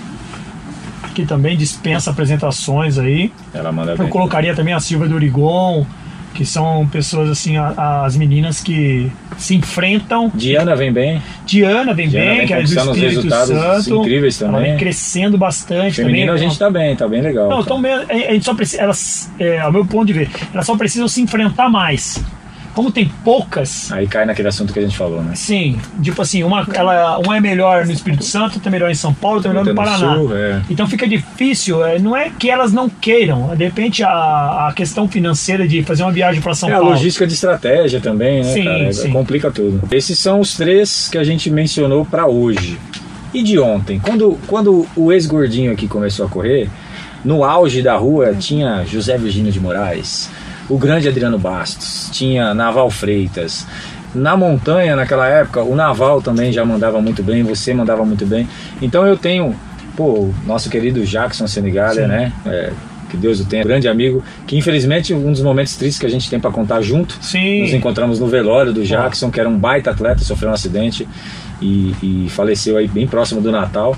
[1.14, 3.32] que também dispensa apresentações aí.
[3.54, 4.08] Ela manda Eu bem.
[4.08, 5.84] colocaria também a Silvia do Origon,
[6.34, 10.30] que são pessoas assim, a- as meninas que se enfrentam.
[10.34, 11.22] Diana vem bem.
[11.46, 14.00] Diana vem Diana bem, vem que é do Espírito Santo.
[14.00, 14.70] incríveis Ela também.
[14.70, 16.44] vem crescendo bastante Feminino também.
[16.46, 17.48] a gente tá bem, tá bem legal.
[17.48, 20.76] Não, então a gente só precisa, elas, é, ao meu ponto de ver, elas só
[20.76, 22.22] precisam se enfrentar mais.
[22.80, 25.34] Como tem poucas, Aí cai naquele assunto que a gente falou, né?
[25.34, 28.94] sim, tipo assim, uma, ela, uma é melhor no Espírito Santo, outra é melhor em
[28.94, 30.14] São Paulo, outra é melhor no Paraná.
[30.14, 30.62] Sul, é.
[30.70, 35.06] Então fica difícil, é, não é que elas não queiram, de repente a, a questão
[35.06, 36.92] financeira de fazer uma viagem para São É a Paulo.
[36.92, 38.92] logística de estratégia também, né, Sim, cara?
[38.94, 39.10] sim.
[39.12, 39.82] Complica tudo.
[39.94, 42.78] Esses são os três que a gente mencionou pra hoje.
[43.34, 44.00] E de ontem?
[44.00, 46.70] Quando, quando o ex-gordinho aqui começou a correr,
[47.22, 50.30] no auge da rua tinha José Virgínio de Moraes,
[50.70, 53.66] o grande Adriano Bastos, tinha Naval Freitas.
[54.14, 58.48] Na montanha, naquela época, o Naval também já mandava muito bem, você mandava muito bem.
[58.80, 59.54] Então eu tenho,
[59.96, 62.08] pô, o nosso querido Jackson Senigalha, Sim.
[62.08, 62.32] né?
[62.46, 62.72] É,
[63.10, 66.30] que Deus o tenha, grande amigo, que infelizmente um dos momentos tristes que a gente
[66.30, 67.62] tem pra contar junto Sim.
[67.62, 71.08] nos encontramos no velório do Jackson, que era um baita atleta, sofreu um acidente
[71.60, 73.96] e, e faleceu aí bem próximo do Natal.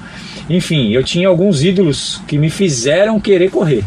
[0.48, 3.84] Enfim, eu tinha alguns ídolos que me fizeram querer correr.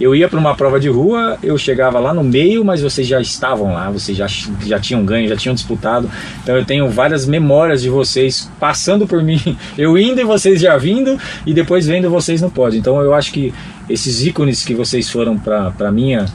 [0.00, 3.20] Eu ia para uma prova de rua, eu chegava lá no meio, mas vocês já
[3.20, 4.26] estavam lá, vocês já,
[4.64, 6.08] já tinham ganho, já tinham disputado.
[6.42, 9.40] Então eu tenho várias memórias de vocês passando por mim,
[9.76, 12.78] eu indo e vocês já vindo, e depois vendo vocês no pódio.
[12.78, 13.52] Então eu acho que
[13.88, 16.26] esses ícones que vocês foram para minha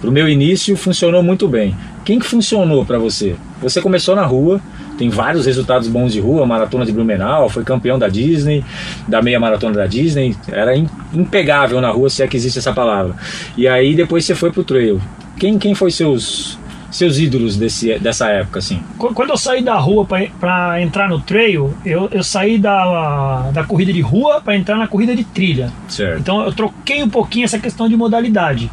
[0.00, 1.76] pro meu início funcionou muito bem.
[2.04, 3.34] Quem que funcionou para você?
[3.60, 4.60] Você começou na rua,
[4.96, 8.64] tem vários resultados bons de rua, maratona de Blumenau, foi campeão da Disney,
[9.08, 10.72] da meia maratona da Disney, era
[11.16, 13.14] impegável na rua, se é que existe essa palavra.
[13.56, 15.00] E aí depois você foi pro trail.
[15.38, 16.58] Quem quem foi seus
[16.90, 18.80] seus ídolos desse, dessa época, assim?
[18.96, 23.92] Quando eu saí da rua para entrar no trail, eu, eu saí da, da corrida
[23.92, 25.70] de rua para entrar na corrida de trilha.
[25.88, 26.20] Certo.
[26.20, 28.70] Então eu troquei um pouquinho essa questão de modalidade.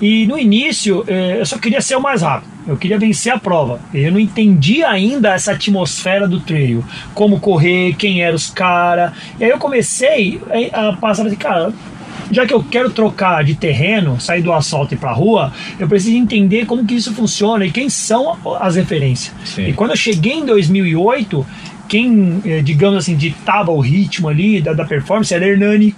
[0.00, 3.80] E no início eu só queria ser o mais rápido, eu queria vencer a prova.
[3.92, 6.84] Eu não entendia ainda essa atmosfera do trail,
[7.14, 9.12] como correr, quem eram os caras.
[9.40, 10.40] E aí eu comecei
[10.72, 11.72] a passar assim, cara,
[12.30, 15.88] já que eu quero trocar de terreno, sair do asfalto e para a rua, eu
[15.88, 19.34] preciso entender como que isso funciona e quem são as referências.
[19.44, 19.68] Sim.
[19.68, 21.46] E quando eu cheguei em 2008,
[21.88, 25.94] quem, eh, digamos assim, ditava o ritmo ali da, da performance era Hernani.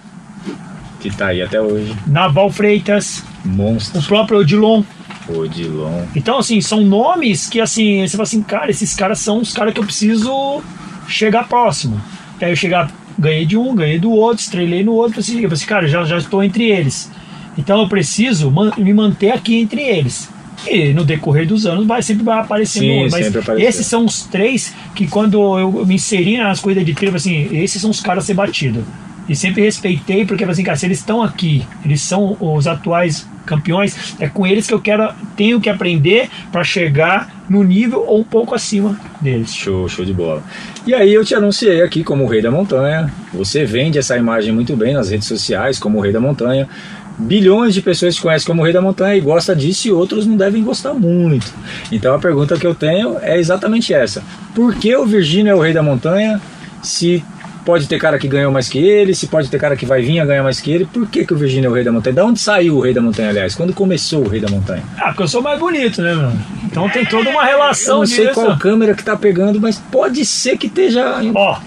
[1.01, 1.95] Que tá aí até hoje.
[2.07, 3.25] Naval Freitas.
[3.45, 4.01] Monstro.
[4.01, 4.83] O próprio Odilon.
[5.29, 6.05] Odilon.
[6.15, 9.73] Então, assim, são nomes que, assim, você fala assim, cara, esses caras são os caras
[9.73, 10.63] que eu preciso
[11.09, 12.01] chegar próximo.
[12.41, 15.55] Aí eu chegar ganhei de um, ganhei do outro, estrelei no outro, assim, eu falei
[15.55, 17.11] assim, cara, já, já estou entre eles.
[17.59, 20.29] Então eu preciso man me manter aqui entre eles.
[20.67, 23.09] E no decorrer dos anos vai sempre vai aparecendo Sim.
[23.11, 27.49] Mas esses são os três que quando eu me inseri nas corridas de trilha, assim,
[27.53, 28.85] esses são os caras a ser batido.
[29.31, 34.17] E sempre respeitei, porque assim, cara, se eles estão aqui, eles são os atuais campeões,
[34.19, 38.25] é com eles que eu quero, tenho que aprender para chegar no nível ou um
[38.25, 39.55] pouco acima deles.
[39.55, 40.43] Show, show de bola.
[40.85, 43.09] E aí eu te anunciei aqui como o Rei da Montanha.
[43.33, 46.69] Você vende essa imagem muito bem nas redes sociais como o Rei da Montanha.
[47.17, 50.27] Bilhões de pessoas te conhecem como o Rei da Montanha e gosta disso e outros
[50.27, 51.55] não devem gostar muito.
[51.93, 54.25] Então a pergunta que eu tenho é exatamente essa:
[54.57, 56.41] Por que o Virgínio é o Rei da Montanha
[56.83, 57.23] se
[57.65, 60.21] pode ter cara que ganhou mais que ele, se pode ter cara que vai vir
[60.21, 60.85] a ganhar mais que ele.
[60.85, 62.15] Por que, que o Virgínio é o rei da montanha?
[62.17, 63.55] Da onde saiu o rei da montanha, aliás?
[63.55, 64.83] Quando começou o rei da montanha?
[64.99, 66.33] Ah, porque eu sou mais bonito, né, meu?
[66.65, 68.35] Então tem toda uma relação Eu não sei disso.
[68.35, 71.21] qual câmera que tá pegando, mas pode ser que esteja.
[71.35, 71.59] Ó,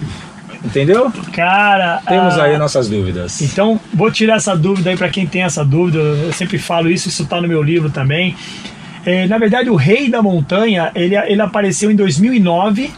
[0.64, 1.12] Entendeu?
[1.34, 2.02] cara.
[2.08, 3.42] Temos ah, aí nossas dúvidas.
[3.42, 6.00] Então, vou tirar essa dúvida aí para quem tem essa dúvida.
[6.00, 8.36] Eu sempre falo isso, isso tá no meu livro também.
[9.06, 12.90] É, na verdade, o Rei da Montanha, ele, ele apareceu em 2009,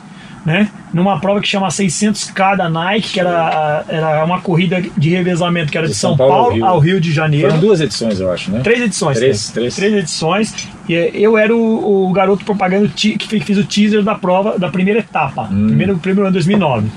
[0.46, 0.70] né?
[0.94, 5.78] Numa prova que chama 600K da Nike, que era, era uma corrida de revezamento que
[5.78, 6.66] era de, De São, São Paulo ao Paulo, Rio.
[6.66, 7.48] ao Rio de Janeiro.
[7.48, 8.60] Foram duas edições, eu acho, né?
[8.62, 9.18] Três edições.
[9.18, 9.72] Três, teve.
[9.72, 9.94] três.
[9.94, 10.54] edições.
[10.88, 14.70] E eh, eu era o, o garoto propaganda que fiz o teaser da prova, da
[14.70, 15.50] primeira etapa.
[15.52, 15.68] Hum.
[15.68, 16.88] Primeiro, primeiro ano 2009.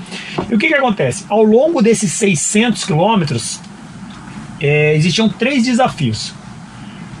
[0.51, 1.25] E o que que acontece?
[1.27, 3.59] Ao longo desses 600 quilômetros,
[4.61, 6.33] eh, existiam três desafios.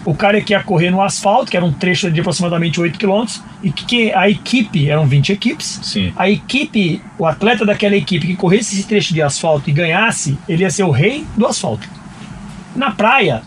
[0.05, 3.41] O cara que ia correr no asfalto, que era um trecho de aproximadamente 8 quilômetros,
[3.61, 6.13] e que, a equipe, eram 20 equipes, Sim.
[6.15, 10.63] a equipe, o atleta daquela equipe que corresse esse trecho de asfalto e ganhasse, ele
[10.63, 11.87] ia ser o rei do asfalto.
[12.75, 13.41] Na praia,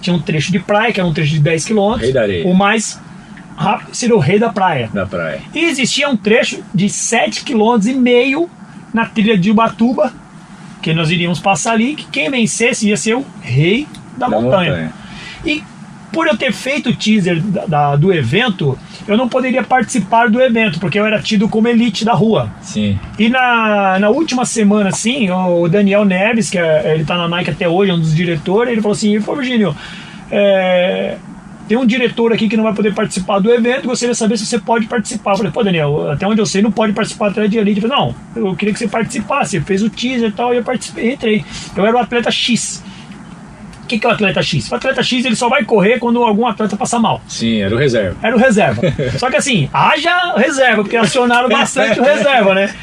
[0.00, 1.96] tinha um trecho de praia, que era um trecho de 10 km.
[1.98, 2.46] Rei da areia.
[2.46, 3.00] O mais
[3.56, 4.88] rápido seria o rei da praia.
[4.92, 5.40] Da praia.
[5.54, 8.50] E existia um trecho de 7,5 km e meio
[8.92, 10.12] na trilha de Ubatuba,
[10.80, 14.70] que nós iríamos passar ali, que quem vencesse ia ser o rei da, Da montanha.
[14.70, 14.92] montanha.
[15.44, 15.62] E
[16.14, 20.40] por eu ter feito o teaser da- da- do evento, eu não poderia participar do
[20.40, 22.50] evento, porque eu era tido como elite da rua.
[22.62, 22.98] Sim.
[23.18, 27.50] E na, na última semana, assim, o Daniel Neves, que é, ele tá na Nike
[27.50, 29.74] até hoje, é um dos diretores, ele falou assim, pô, Virgínio,
[30.30, 31.16] é,
[31.68, 34.44] tem um diretor aqui que não vai poder participar do evento, gostaria de saber se
[34.46, 35.32] você pode participar.
[35.32, 37.80] Eu falei, pô, Daniel, até onde eu sei, não pode participar atleta de elite.
[37.80, 40.62] Ele falou, não, eu queria que você participasse, fez o teaser e tal, e eu
[40.62, 41.44] participei, entrei.
[41.76, 42.82] Eu era o atleta X.
[43.84, 44.70] O que, que é o atleta X?
[44.72, 47.20] O atleta X ele só vai correr quando algum atleta passar mal.
[47.28, 48.16] Sim, era o reserva.
[48.22, 48.82] Era o reserva.
[49.18, 52.74] Só que assim, haja reserva, porque acionaram bastante o reserva, né?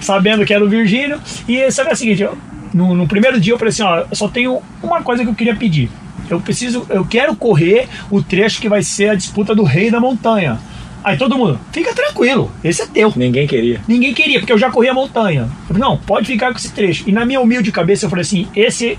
[0.00, 1.20] Sabendo que era o Virgínio.
[1.48, 2.36] E que é o seguinte, eu-
[2.74, 5.34] no, no primeiro dia eu falei assim, ó, eu só tenho uma coisa que eu
[5.34, 5.88] queria pedir.
[6.28, 9.98] Eu preciso, eu quero correr o trecho que vai ser a disputa do Rei da
[10.00, 10.58] Montanha.
[11.02, 13.12] Aí todo mundo, fica tranquilo, esse é teu.
[13.16, 13.80] Ninguém queria.
[13.88, 15.48] Ninguém queria, porque eu já corri a montanha.
[15.66, 17.04] Falei, não, pode ficar com esse trecho.
[17.06, 18.98] E na minha humilde cabeça eu falei assim, esse,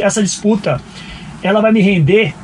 [0.00, 0.80] essa disputa,
[1.42, 2.34] ela vai me render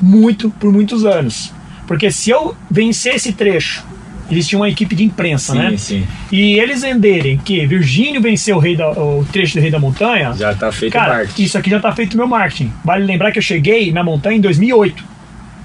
[0.00, 1.52] muito por muitos anos.
[1.86, 3.84] Porque se eu vencer esse trecho,
[4.30, 5.76] eles tinham uma equipe de imprensa, Sim, né?
[5.76, 6.06] sim.
[6.32, 10.32] E eles venderem que Virgínio venceu o, rei da- o trecho do Rei da Montanha,
[10.32, 11.42] Já tá feito o Cara, marketing.
[11.42, 12.72] isso aqui já tá feito meu marketing.
[12.84, 15.04] Vale lembrar que eu cheguei na montanha em 2008.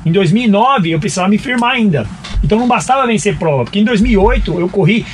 [0.05, 2.05] Em 2009 eu precisava me firmar ainda.
[2.43, 5.05] Então não bastava vencer prova, porque em 2008 eu corri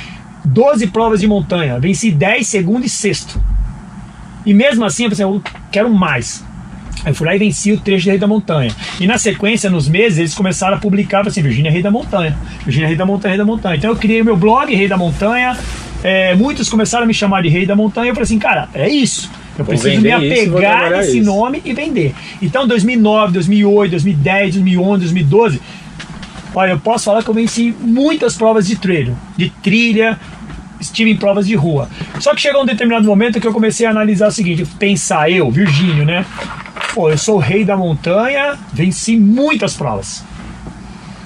[0.44, 3.40] 12 provas de montanha, venci 10, segundo e sexto.
[4.46, 6.42] E mesmo assim eu pensei, eu quero mais.
[7.04, 8.74] Aí fui lá e venci o trecho do Rei da Montanha.
[8.98, 12.36] E na sequência, nos meses, eles começaram a publicar assim, Virgínia Rei da Montanha.
[12.64, 13.76] Virgínia Rei da Montanha, Rei da Montanha.
[13.76, 15.56] Então eu criei meu blog, Rei da Montanha.
[16.02, 18.10] É, muitos começaram a me chamar de Rei da Montanha.
[18.10, 19.30] Eu falei assim, cara, é isso.
[19.58, 21.26] Eu Vou preciso me apegar trabalhar nesse isso.
[21.26, 22.14] nome e vender.
[22.40, 25.60] Então 2009, 2008, 2010, 2011, 2012...
[26.58, 30.18] Olha, eu posso falar que eu venci muitas provas de treino, de trilha,
[30.80, 31.88] estive em provas de rua.
[32.20, 35.50] Só que chegou um determinado momento que eu comecei a analisar o seguinte, pensar eu,
[35.50, 36.24] Virgínio, né?
[36.94, 40.24] Pô, eu sou o rei da montanha, venci muitas provas.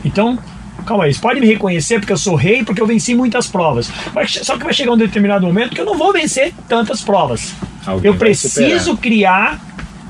[0.04, 0.38] Então,
[0.86, 3.90] calma aí, você pode me reconhecer porque eu sou rei, porque eu venci muitas provas.
[4.14, 7.54] Mas só que vai chegar um determinado momento que eu não vou vencer tantas provas.
[7.86, 9.60] Alguém eu preciso criar,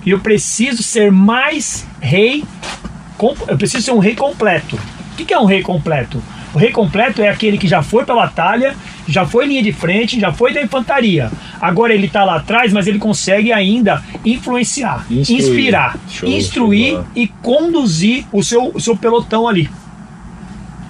[0.06, 2.44] eu preciso ser mais rei,
[3.48, 4.78] eu preciso ser um rei completo.
[5.12, 6.22] O que é um rei completo?
[6.54, 8.74] O rei completo é aquele que já foi pra batalha,
[9.10, 11.30] já foi linha de frente, já foi da infantaria.
[11.60, 15.40] Agora ele tá lá atrás, mas ele consegue ainda influenciar, Instruir.
[15.40, 19.68] inspirar, Show, instruir e conduzir o seu, o seu pelotão ali.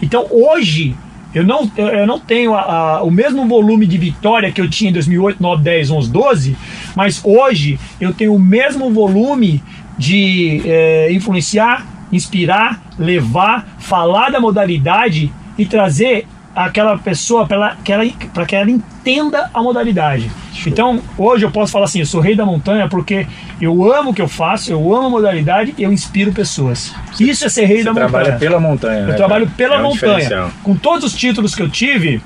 [0.03, 0.95] Então hoje
[1.35, 2.61] eu não, eu- não tenho a-
[2.99, 6.57] a- o mesmo volume de vitória que eu tinha em 2008, 9, 10, 11, 12,
[6.97, 9.63] mas hoje eu tenho o mesmo volume
[9.97, 18.05] de eh, influenciar, inspirar, levar, falar da modalidade e trazer aquela pessoa para que ela,
[18.47, 20.31] que ela entenda a modalidade.
[20.67, 23.27] Então, hoje eu posso falar assim, eu sou rei da montanha porque
[23.61, 26.93] eu amo o que eu faço, eu amo a modalidade e eu inspiro pessoas.
[27.19, 28.39] Isso é ser rei da Você trabalha montanha.
[28.39, 29.01] pela montanha.
[29.01, 30.51] Eu né, trabalho pela É um montanha.
[30.63, 32.21] Com todos os títulos que eu tive,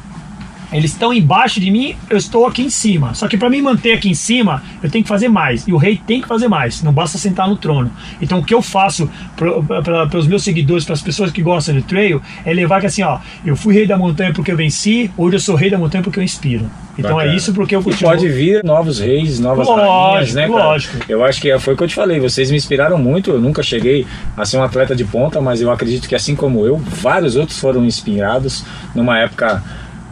[0.75, 3.15] eles estão embaixo de mim, eu estou aqui em cima.
[3.15, 5.67] Só que para me manter aqui em cima, eu tenho que fazer mais.
[5.69, 6.83] E o rei tem que fazer mais.
[6.83, 7.91] Não basta sentar no trono.
[8.21, 11.83] Então o que eu faço para os meus seguidores, para as pessoas que gostam de
[11.83, 15.37] trail, é levar que assim, ó, eu fui rei da montanha porque eu venci, hoje
[15.37, 16.69] eu sou rei da montanha porque eu inspiro.
[16.99, 17.33] Então Bacana.
[17.33, 18.11] é isso porque eu E continuo.
[18.11, 20.65] pode vir novos reis, novas Lógico, rainhas, né, cara?
[20.65, 20.97] lógico.
[21.09, 23.63] Eu acho que foi o que eu te falei, vocês me inspiraram muito, eu nunca
[23.63, 24.07] cheguei
[24.37, 27.59] a ser um atleta de ponta, mas eu acredito que assim como eu, vários outros
[27.59, 29.63] foram inspirados numa época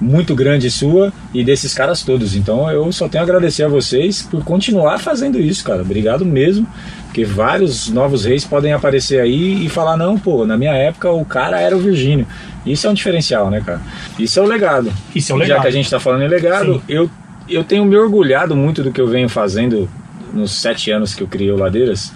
[0.03, 2.35] muito grande sua e desses caras todos.
[2.35, 5.83] Então eu só tenho a agradecer a vocês por continuar fazendo isso, cara.
[5.83, 6.67] Obrigado mesmo,
[7.07, 11.25] porque vários novos reis podem aparecer aí e falar não, pô, na minha época o
[11.25, 12.27] cara era o Virgínio.
[12.67, 13.81] Isso é um diferencial, né, cara?
[14.19, 14.93] Isso é o legado.
[15.15, 15.62] Isso é o Já legado.
[15.62, 16.83] que a gente tá falando em legado, Sim.
[16.88, 17.11] eu,
[17.49, 19.88] eu tenho me orgulhado muito do que eu venho fazendo
[20.33, 22.12] nos sete anos que eu criei o Ladeiras.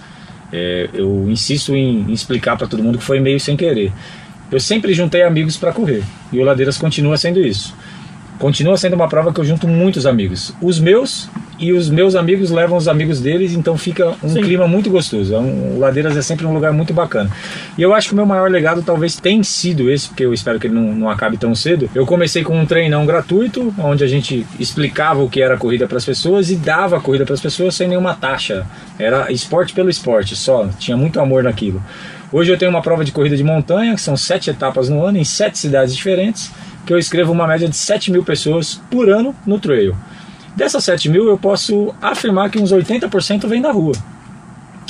[0.51, 3.91] É, eu insisto em, em explicar para todo mundo que foi meio sem querer.
[4.49, 7.75] Eu sempre juntei amigos para correr e o Ladeiras continua sendo isso.
[8.39, 10.53] Continua sendo uma prova que eu junto muitos amigos.
[10.61, 11.27] Os meus
[11.59, 14.41] e os meus amigos levam os amigos deles, então fica um Sim.
[14.43, 15.33] clima muito gostoso.
[15.33, 17.31] É um- o Ladeiras é sempre um lugar muito bacana.
[17.75, 20.59] E eu acho que o meu maior legado talvez tenha sido esse, porque eu espero
[20.59, 21.89] que ele não, não acabe tão cedo.
[21.95, 25.87] Eu comecei com um treinão gratuito, onde a gente explicava o que era a corrida
[25.87, 28.67] para as pessoas e dava a corrida para as pessoas sem nenhuma taxa.
[28.99, 30.69] Era esporte pelo esporte, só.
[30.77, 31.81] Tinha muito amor naquilo.
[32.31, 35.17] Hoje eu tenho uma prova de corrida de montanha, que são sete etapas no ano,
[35.17, 36.51] em sete cidades diferentes,
[36.87, 39.93] que eu escrevo uma média de 7 mil pessoas por ano no trail.
[40.55, 43.91] Dessas 7 mil, eu posso afirmar que uns 80% vem da rua.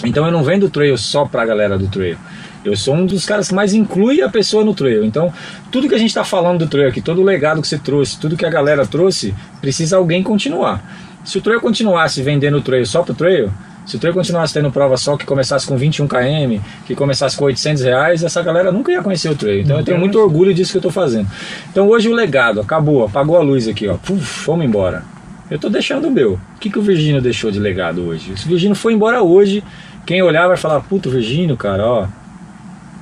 [0.06, 2.16] Então eu não vendo trail só pra galera do trail.
[2.64, 5.04] Eu sou um dos caras que mais inclui a pessoa no trail.
[5.04, 5.34] Então,
[5.72, 8.20] tudo que a gente está falando do trail aqui, todo o legado que você trouxe,
[8.20, 10.84] tudo que a galera trouxe, precisa alguém continuar.
[11.26, 13.52] Se o trail continuasse vendendo o trail só pro trail,
[13.88, 17.45] se o trail continuasse tendo prova só que começasse com 21 km, que começasse com
[17.45, 19.62] 800 reais, essa galera nunca ia conhecer o trail.
[19.62, 21.26] Então eu tenho muito orgulho disso que eu tô fazendo.
[21.71, 23.95] Então hoje o legado acabou, apagou a luz aqui, ó.
[23.95, 25.04] Puf, vamos embora.
[25.50, 26.34] Eu tô deixando o meu.
[26.34, 28.38] O que, que o Virgínio deixou de legado hoje?
[28.38, 29.63] Se o Virgínio foi embora hoje,
[30.06, 32.08] quem olhar vai falar, puto, Virgínio, cara, ó.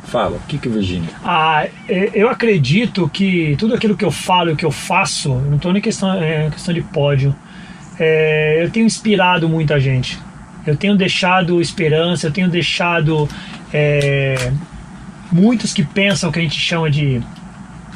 [0.04, 1.10] Fala, o que, que o Virgínio?
[1.24, 1.65] Ah,
[2.13, 5.82] eu acredito que tudo aquilo que eu falo e que eu faço, não estou nem
[5.82, 7.36] questão, é, questão de pódio,
[8.00, 10.19] é, eu tenho inspirado muita gente.
[10.65, 13.30] Eu tenho deixado esperança, eu tenho deixado
[13.71, 14.51] é,
[15.32, 17.21] muitos que pensam que a gente chama de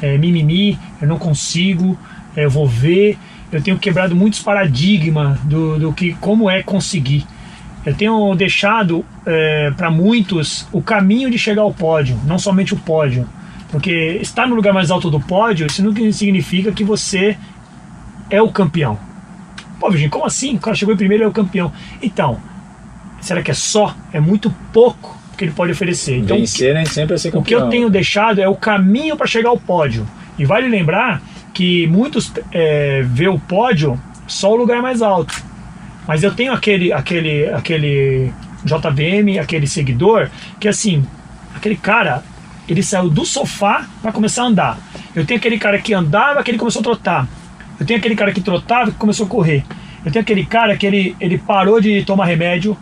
[0.00, 1.98] é, mimimi, eu não consigo,
[2.36, 3.18] é, eu vou ver.
[3.50, 7.26] Eu tenho quebrado muitos paradigmas do, do que como é conseguir.
[7.84, 9.04] Eu tenho deixado
[9.76, 13.26] para muitos o caminho de chegar ao pódio, não somente o pódio.
[13.70, 17.36] Porque estar no lugar mais alto do pódio, isso não significa que você
[18.28, 18.98] é o campeão.
[19.78, 20.56] Pô, Virgínia, como assim?
[20.56, 21.72] O cara chegou em primeiro e é o campeão.
[22.02, 22.38] Então,
[23.20, 23.94] será que é só?
[24.12, 26.18] É muito pouco que ele pode oferecer.
[26.18, 27.60] Então, Vencer nem sempre é ser o que campeão.
[27.60, 30.06] eu tenho deixado é o caminho para chegar ao pódio.
[30.38, 31.22] E vale lembrar
[31.54, 35.42] que muitos é, vê o pódio só o lugar mais alto.
[36.06, 38.32] Mas eu tenho aquele, aquele, aquele
[38.64, 41.04] JVM, aquele seguidor, que assim,
[41.54, 42.22] aquele cara,
[42.68, 44.78] ele saiu do sofá para começar a andar.
[45.14, 47.28] Eu tenho aquele cara que andava, que ele começou a trotar.
[47.78, 49.64] Eu tenho aquele cara que trotava, que começou a correr.
[50.04, 52.76] Eu tenho aquele cara que ele, ele parou de tomar remédio,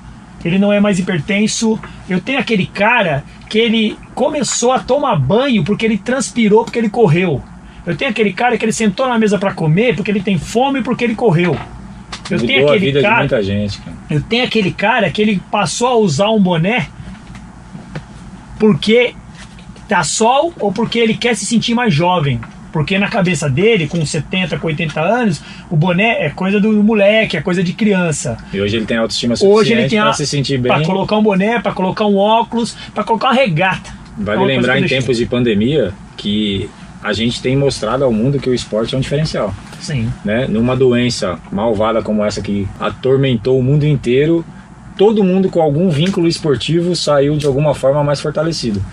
[0.45, 1.79] ele não é mais hipertenso.
[2.09, 6.91] Eu tenho aquele cara que ele começou a tomar banho porque ele transpirou, porque ele
[6.91, 7.43] correu.
[7.87, 10.83] Eu tenho aquele cara que ele sentou na mesa para comer porque ele tem fome
[10.83, 11.57] porque ele correu.
[12.31, 13.97] Eu Mudou tenho a aquele cara, muita gente, cara.
[14.11, 16.89] eu tenho aquele cara que ele passou a usar um boné
[18.59, 19.15] porque
[19.89, 22.41] tá sol ou porque ele quer se sentir mais jovem.
[22.73, 25.41] Porque na cabeça dele, com 70, com 80 anos,
[25.71, 28.37] o boné é coisa do moleque, é coisa de criança.
[28.53, 30.73] E hoje ele tem autoestima suficiente Hoje ele tem a, se sentir bem.
[30.73, 33.91] para colocar um boné, para colocar um óculos, para colocar uma regata.
[34.17, 36.69] Vale É uma coisa lembrar em tempos de pandemia que
[37.03, 39.55] a gente tem mostrado ao mundo que o esporte é um diferencial.
[39.81, 40.13] Sim.
[40.25, 40.47] né?
[40.49, 44.45] Numa doença malvada como essa que atormentou o mundo inteiro,
[44.97, 48.85] todo mundo com algum vínculo esportivo saiu de alguma forma mais fortalecido.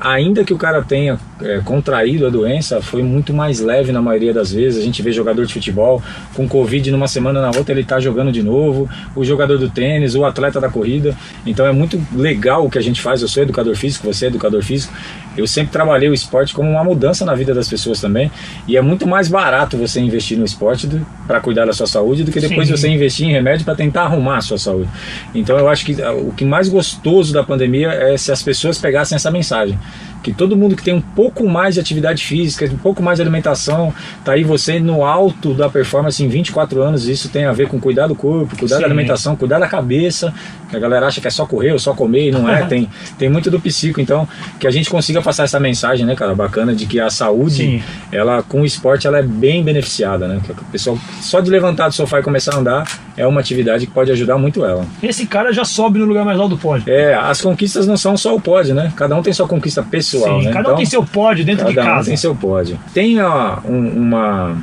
[0.00, 4.32] Ainda que o cara tenha é, contraído a doença, foi muito mais leve na maioria
[4.32, 4.80] das vezes.
[4.80, 6.02] A gente vê jogador de futebol
[6.34, 8.88] com Covid numa semana na outra ele tá jogando de novo.
[9.14, 11.14] O jogador do tênis, o atleta da corrida.
[11.44, 13.20] Então é muito legal o que a gente faz.
[13.20, 14.94] Eu sou educador físico, você é educador físico.
[15.40, 18.30] Eu sempre trabalhei o esporte como uma mudança na vida das pessoas também.
[18.68, 20.88] E é muito mais barato você investir no esporte
[21.26, 22.76] para cuidar da sua saúde do que depois Sim.
[22.76, 24.88] você investir em remédio para tentar arrumar a sua saúde.
[25.34, 28.78] Então eu acho que ah, o que mais gostoso da pandemia é se as pessoas
[28.78, 29.78] pegassem essa mensagem.
[30.22, 33.22] Que todo mundo que tem um pouco mais de atividade física, um pouco mais de
[33.22, 37.08] alimentação, tá aí você no alto da performance em 24 anos.
[37.08, 38.82] Isso tem a ver com cuidar do corpo, cuidar Sim.
[38.82, 40.32] da alimentação, cuidar da cabeça.
[40.68, 42.64] Que a galera acha que é só correr ou só comer, e não é.
[42.68, 42.88] tem,
[43.18, 44.00] tem muito do psico.
[44.00, 44.28] Então,
[44.58, 47.82] que a gente consiga passar essa mensagem, né, cara, bacana, de que a saúde, Sim.
[48.10, 50.40] ela com o esporte, ela é bem beneficiada, né?
[50.44, 52.84] Que a pessoa só de levantar do sofá e começar a andar
[53.16, 54.84] é uma atividade que pode ajudar muito ela.
[55.02, 56.92] Esse cara já sobe no lugar mais alto do pódio.
[56.92, 58.92] É, as conquistas não são só o pódio, né?
[58.96, 60.52] Cada um tem sua conquista pessoal, Sim, né?
[60.52, 62.08] cada um tem seu pódio dentro de cada um casa.
[62.08, 62.78] tem seu pódio.
[62.92, 64.56] Tem ó, um- uma.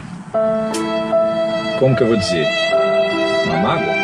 [1.80, 2.46] Como que eu vou dizer?
[3.46, 3.97] Uma mágoa?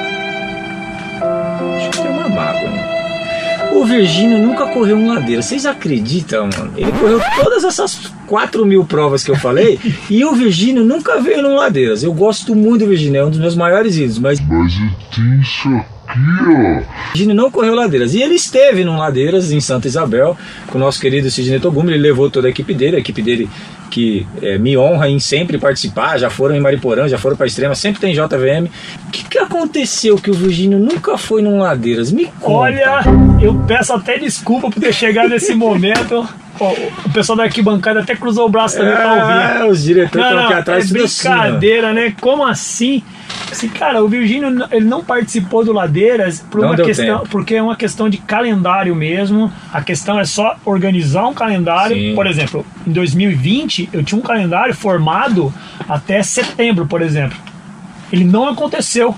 [3.73, 5.41] O Virgínio nunca correu um ladeira.
[5.41, 6.73] Vocês acreditam, mano?
[6.77, 11.41] Ele correu todas essas 4 mil provas que eu falei e o Virgínio nunca veio
[11.41, 12.03] num ladeiras.
[12.03, 15.41] Eu gosto muito do Virgínio, é um dos meus maiores ídolos, mas Mas eu tenho
[15.41, 15.69] isso
[16.07, 16.19] aqui,
[16.49, 17.17] ó.
[17.17, 18.13] Sidney não correu ladeiras.
[18.13, 21.91] E ele esteve num ladeiras em Santa Isabel com o nosso querido Sidney Togumi.
[21.91, 23.49] Ele levou toda a equipe dele, a equipe dele
[23.93, 26.17] que eh, me honra em sempre participar.
[26.17, 28.67] Já foram em Mariporã, já foram para Extrema, sempre tem JVM.
[29.07, 32.11] O que, que aconteceu que o Virgínio nunca foi num ladeiras?
[32.11, 32.49] Me conta.
[32.49, 33.01] Olha,
[33.39, 36.27] eu peço até desculpa por ter chegado nesse momento.
[36.59, 39.61] O pessoal da arquibancada até cruzou o braço também pra ouvir.
[39.61, 42.13] é, os diretores estão aqui atrás é assim, brincadeira, né?
[42.21, 43.03] Como assim?
[43.51, 47.29] Assim, cara, o Virgínio ele não participou do Ladeiras por Não uma questão, tempo.
[47.29, 49.51] porque é uma questão de calendário mesmo.
[49.71, 51.95] A questão é só organizar um calendário.
[51.95, 52.15] Sim.
[52.15, 55.53] Por exemplo, em 2020 eu tinha um calendário formado
[55.87, 57.37] até setembro, por exemplo.
[58.11, 59.15] Ele não aconteceu.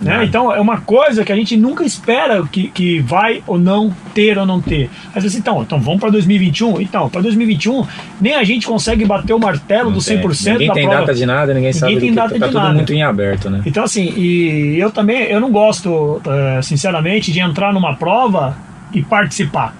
[0.00, 0.24] Né?
[0.24, 4.38] Então é uma coisa que a gente nunca espera que, que vai ou não ter
[4.38, 4.88] ou não ter.
[5.12, 6.80] Mas assim, então, então vamos para 2021?
[6.80, 7.84] Então, para 2021,
[8.20, 10.18] nem a gente consegue bater o martelo Não do tem.
[10.20, 11.00] 100% Ninguém da tem prova.
[11.00, 12.74] data de nada, ninguém, sabe do tem que data tá de tudo nada.
[12.74, 13.60] muito em aberto, né?
[13.66, 18.56] Então, assim, e eu também eu não gosto, eh, sinceramente, de entrar numa prova
[18.92, 19.74] e participar.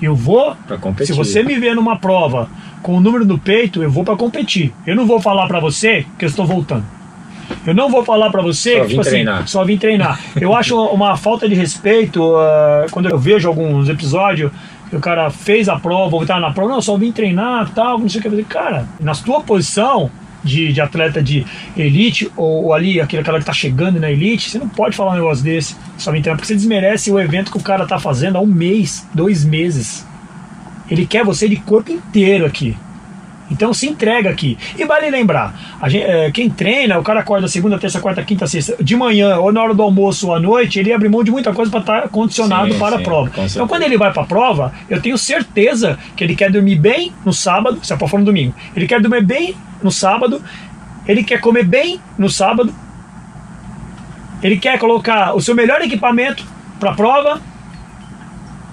[0.00, 0.56] Eu vou,
[1.02, 2.48] se você me ver numa prova
[2.82, 4.72] com o número no peito, eu vou para competir.
[4.86, 6.84] Eu não vou falar para você que eu estou voltando.
[7.66, 9.48] Eu não vou falar para você Só que, tipo assim, treinar.
[9.48, 10.20] só vim treinar.
[10.40, 14.50] Eu acho uma falta de respeito ah, quando eu vejo alguns episódios
[14.88, 17.98] que o cara fez a prova, ou tá na prova, não, só vim treinar tal,
[17.98, 18.28] não sei o que.
[18.28, 20.10] Eu falei, Cara, na tua posição
[20.44, 21.44] de, de atleta de
[21.76, 25.12] elite, ou, ou ali, aquele cara que tá chegando na elite, você não pode falar
[25.12, 27.98] um negócio desse, só vim treinar, porque você desmerece o evento que o cara tá
[27.98, 30.06] fazendo há um mês, dois meses.
[30.88, 32.76] Ele quer você de corpo inteiro aqui.
[33.50, 34.58] Então se entrega aqui.
[34.76, 38.46] E vale lembrar, a gente, é, quem treina, o cara acorda segunda, terça, quarta, quinta,
[38.46, 41.30] sexta, de manhã ou na hora do almoço ou à noite, ele abre mão de
[41.30, 43.30] muita coisa para estar condicionado Sim, para sim, a prova.
[43.44, 47.12] Então quando ele vai para a prova, eu tenho certeza que ele quer dormir bem
[47.24, 48.54] no sábado, se for no domingo.
[48.74, 50.42] Ele quer dormir bem no sábado,
[51.06, 52.74] ele quer comer bem no sábado,
[54.42, 56.44] ele quer colocar o seu melhor equipamento
[56.78, 57.40] para a prova.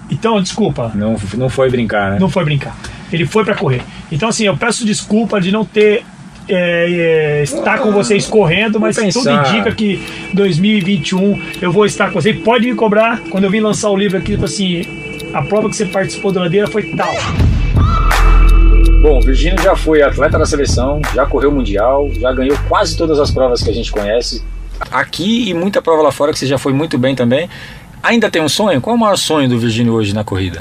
[0.10, 2.20] Então, desculpa, Não, não foi brincar, né?
[2.20, 2.76] não foi brincar.
[3.12, 3.82] Ele foi para correr.
[4.12, 6.04] Então, assim, eu peço desculpa de não ter.
[6.48, 10.02] é, é, estar com vocês correndo, mas tudo indica que
[10.34, 12.38] 2021 eu vou estar com vocês.
[12.42, 14.82] Pode me cobrar quando eu vim lançar o livro aqui, tipo assim,
[15.34, 17.14] a prova que você participou da ladeira foi tal.
[19.02, 23.20] Bom, o Virgínio já foi atleta da seleção, já correu mundial, já ganhou quase todas
[23.20, 24.42] as provas que a gente conhece.
[24.92, 27.50] Aqui e muita prova lá fora que você já foi muito bem também.
[28.02, 28.82] Ainda tem um sonho?
[28.82, 30.60] Qual é o maior sonho do Virgínio hoje na corrida?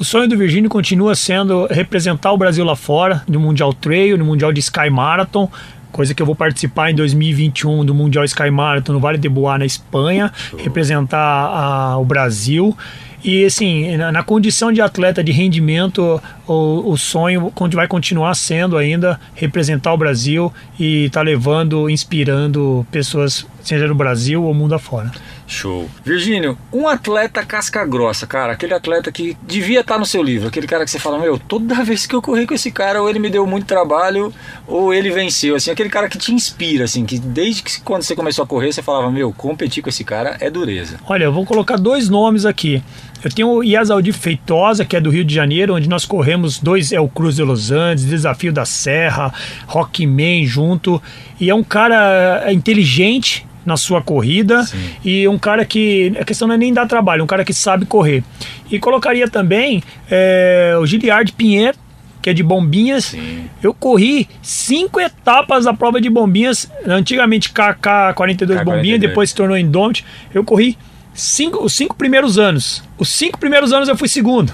[0.00, 4.24] O sonho do Virgínio continua sendo representar o Brasil lá fora, no Mundial Trail, no
[4.24, 5.46] Mundial de Sky Marathon,
[5.92, 9.58] coisa que eu vou participar em 2021 do Mundial Sky Marathon no Vale de Bois,
[9.58, 12.74] na Espanha, representar a- o Brasil.
[13.22, 18.78] E assim, na, na condição de atleta de rendimento, o, o sonho vai continuar sendo
[18.78, 25.10] ainda representar o Brasil e estar levando, inspirando pessoas, seja no Brasil ou mundo afora.
[25.50, 25.90] Show.
[26.04, 30.66] Virgínio, um atleta casca grossa, cara, aquele atleta que devia estar no seu livro, aquele
[30.66, 33.18] cara que você fala, meu, toda vez que eu corri com esse cara, ou ele
[33.18, 34.32] me deu muito trabalho,
[34.66, 38.14] ou ele venceu, assim, aquele cara que te inspira, assim, que desde que quando você
[38.14, 40.98] começou a correr, você falava, meu, competir com esse cara é dureza.
[41.08, 42.80] Olha, eu vou colocar dois nomes aqui.
[43.22, 46.92] Eu tenho o Iasaldi Feitosa, que é do Rio de Janeiro, onde nós corremos dois,
[46.92, 49.34] é o Cruz de Los Andes, Desafio da Serra,
[49.66, 51.02] Rockman junto.
[51.38, 54.78] E é um cara é, inteligente na sua corrida Sim.
[55.04, 57.86] e um cara que, a questão não é nem dar trabalho, um cara que sabe
[57.86, 58.22] correr.
[58.70, 61.76] E colocaria também é, o Giliard Pinheiro,
[62.22, 63.06] que é de Bombinhas.
[63.06, 63.44] Sim.
[63.62, 68.64] Eu corri cinco etapas da prova de Bombinhas, antigamente KK42 K42.
[68.64, 70.04] Bombinhas, depois se tornou Indomit.
[70.32, 70.76] Eu corri
[71.14, 72.82] cinco, os cinco primeiros anos.
[72.98, 74.52] Os cinco primeiros anos eu fui segundo.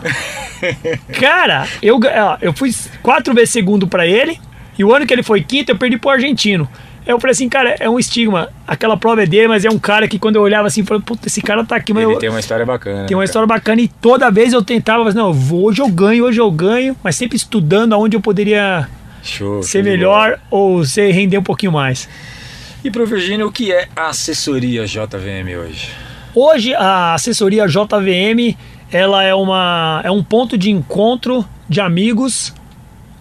[1.19, 1.99] Cara, eu,
[2.41, 4.39] eu fui quatro vezes segundo pra ele,
[4.79, 6.69] e o ano que ele foi quinto eu perdi pro argentino.
[7.07, 8.49] Eu falei assim, cara, é um estigma.
[8.67, 11.29] Aquela prova é dele, mas é um cara que quando eu olhava assim, falei, puta,
[11.29, 13.07] esse cara tá aqui, mas Ele eu, tem uma história bacana.
[13.07, 16.25] tem uma né, história bacana e toda vez eu tentava, mas não, hoje eu ganho,
[16.25, 18.91] hoje eu ganho, mas sempre estudando aonde eu poderia cara?
[19.23, 19.63] Show.
[19.63, 22.09] ser show melhor ou ser render um pouquinho mais.
[22.83, 25.91] E pro Virgínio, o que é a assessoria JVM hoje?
[26.35, 28.57] Hoje a assessoria JVM,
[28.91, 32.53] ela é uma é um ponto de encontro de amigos,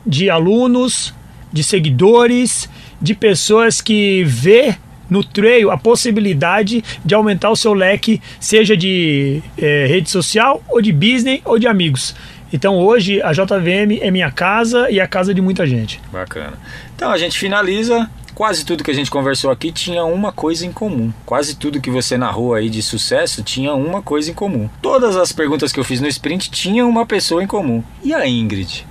[0.05, 1.13] de alunos,
[1.51, 2.69] de seguidores,
[3.05, 4.75] de pessoas que vê
[5.07, 10.81] no trail a possibilidade de aumentar o seu leque, seja de eh, rede social, ou
[10.81, 12.15] de business, ou de amigos.
[12.51, 16.01] Então hoje a JVM é minha casa e a casa de muita gente.
[16.11, 16.53] Bacana.
[16.95, 18.09] Então a gente finaliza.
[18.33, 21.13] Quase tudo que a gente conversou aqui tinha uma coisa em comum.
[21.25, 24.67] Quase tudo que você narrou aí de sucesso tinha uma coisa em comum.
[24.81, 27.83] Todas as perguntas que eu fiz no sprint tinham uma pessoa em comum.
[28.03, 28.85] E a Ingrid?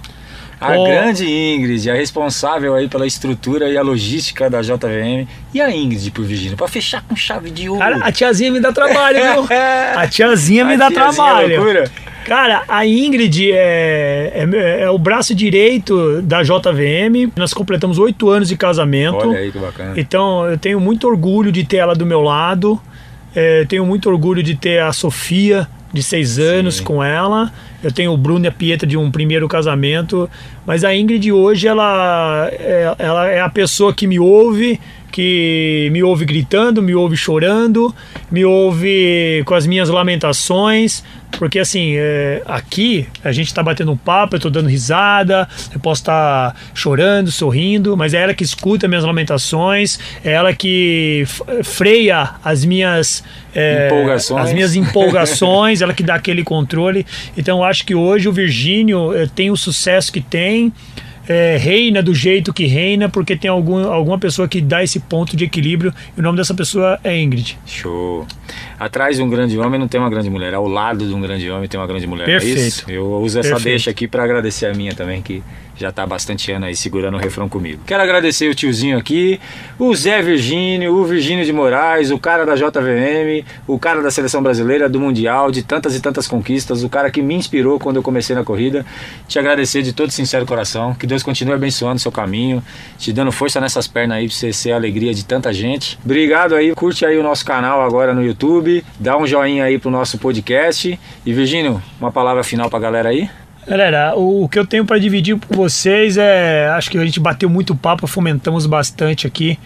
[0.64, 0.84] A Oh.
[0.84, 5.26] grande Ingrid, a responsável aí pela estrutura e a logística da JVM.
[5.52, 7.80] E a Ingrid por Virgínia, para fechar com chave de ouro.
[7.80, 9.46] Cara, a tiazinha me dá trabalho, viu?
[9.96, 11.56] A tiazinha me A dá tiazinha é trabalho.
[11.56, 11.90] loucura.
[12.24, 17.30] Cara, a Ingrid é, é, é o braço direito da JVM.
[17.36, 19.28] Nós completamos oito anos de casamento.
[19.28, 19.92] Olha aí que bacana.
[19.94, 22.80] Então eu tenho muito orgulho de ter ela do meu lado.
[23.34, 27.52] É, tenho muito orgulho de ter a Sofia, de seis anos, com ela.
[27.82, 30.28] Eu tenho o Bruno e a Pietra de um primeiro casamento.
[30.66, 34.80] Mas a Ingrid hoje, ela é, ela é a pessoa que me ouve,
[35.12, 37.94] que me ouve gritando, me ouve chorando,
[38.30, 41.04] me ouve com as minhas lamentações.
[41.38, 45.80] Porque assim, é, aqui a gente tá batendo um papo, eu tô dando risada, eu
[45.80, 51.24] posso estar chorando, sorrindo, mas é ela que escuta minhas lamentações, é ela que
[51.62, 53.24] freia as minhas
[53.54, 54.44] é, Empolgações.
[54.46, 57.06] as minhas empolgações, ela que dá aquele controle.
[57.36, 60.72] Então eu acho que hoje o Virgínio eh, tem o sucesso que tem.
[61.28, 65.36] é, reina do jeito que reina, porque tem algum, alguma pessoa que dá esse ponto
[65.36, 67.58] de equilíbrio, e o nome dessa pessoa é Ingrid.
[67.66, 68.26] Show.
[68.78, 71.50] Atrás de um grande homem não tem uma grande mulher, ao lado de um grande
[71.50, 72.28] homem tem uma grande mulher.
[72.28, 72.58] É Perfeito.
[72.58, 72.90] isso?
[72.90, 73.64] Eu uso essa Perfeito.
[73.64, 75.42] deixa aqui para agradecer a minha também, que
[75.76, 77.82] já tá há bastante ano aí segurando o refrão comigo.
[77.86, 79.40] Quero agradecer o tiozinho aqui,
[79.78, 84.42] o Zé Virgínio, o Virgínio de Moraes, o cara da JVM, o cara da seleção
[84.42, 88.02] brasileira, do Mundial, de tantas e tantas conquistas, o cara que me inspirou quando eu
[88.02, 88.86] comecei na corrida.
[89.26, 90.94] Te agradecer de todo sincero coração.
[90.94, 92.62] Que Deus continue abençoando o seu caminho,
[92.98, 95.98] te dando força nessas pernas aí pra você ser a alegria de tanta gente.
[96.04, 98.43] Obrigado aí, curte aí o nosso canal agora no YouTube,
[98.98, 100.98] dá um joinha aí pro nosso podcast.
[101.24, 103.28] E Virgínio, uma palavra final pra galera aí?
[103.66, 106.68] Galera, o, o que eu tenho para dividir com vocês é.
[106.68, 109.58] Acho que a gente bateu muito papo, fomentamos bastante aqui.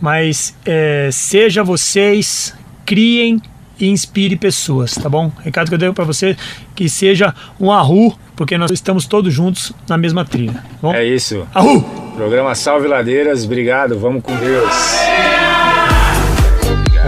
[0.00, 2.54] Mas é, seja vocês,
[2.86, 3.40] criem
[3.78, 5.32] e inspire pessoas, tá bom?
[5.42, 6.36] Recado que eu dei para você
[6.74, 10.54] que seja um arru, porque nós estamos todos juntos na mesma trilha.
[10.54, 10.94] Tá bom?
[10.94, 11.46] É isso.
[11.54, 11.82] Arru!
[12.14, 15.39] Programa Salve Ladeiras, obrigado, vamos com Deus.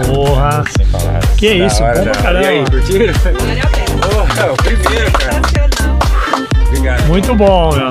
[0.05, 0.63] Porra!
[0.75, 1.25] Sem palavras.
[1.37, 2.43] Que Da isso, hora, bom pra caramba.
[2.43, 3.13] E aí, curtiram?
[4.01, 5.41] Porra, o primeiro, cara.
[6.67, 7.07] Obrigado.
[7.07, 7.89] Muito bom, meu.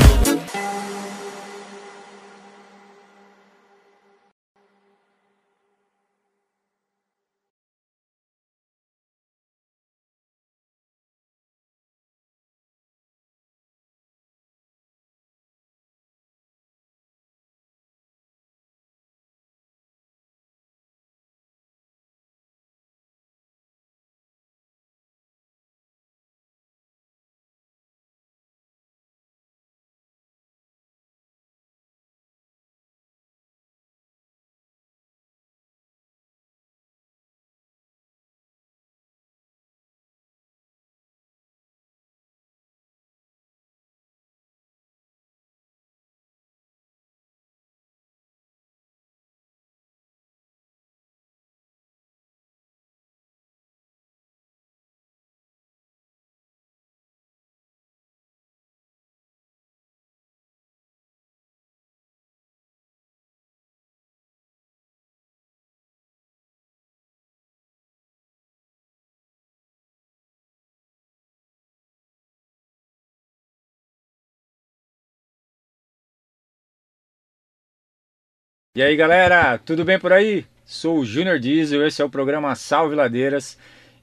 [78.75, 80.47] E aí galera, tudo bem por aí?
[80.65, 83.59] Sou o Júnior Diesel, esse é o programa Salve Ladeiras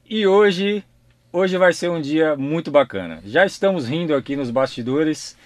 [0.08, 0.84] e hoje,
[1.32, 3.20] hoje vai ser um dia muito bacana.
[3.24, 5.36] Já estamos rindo aqui nos bastidores.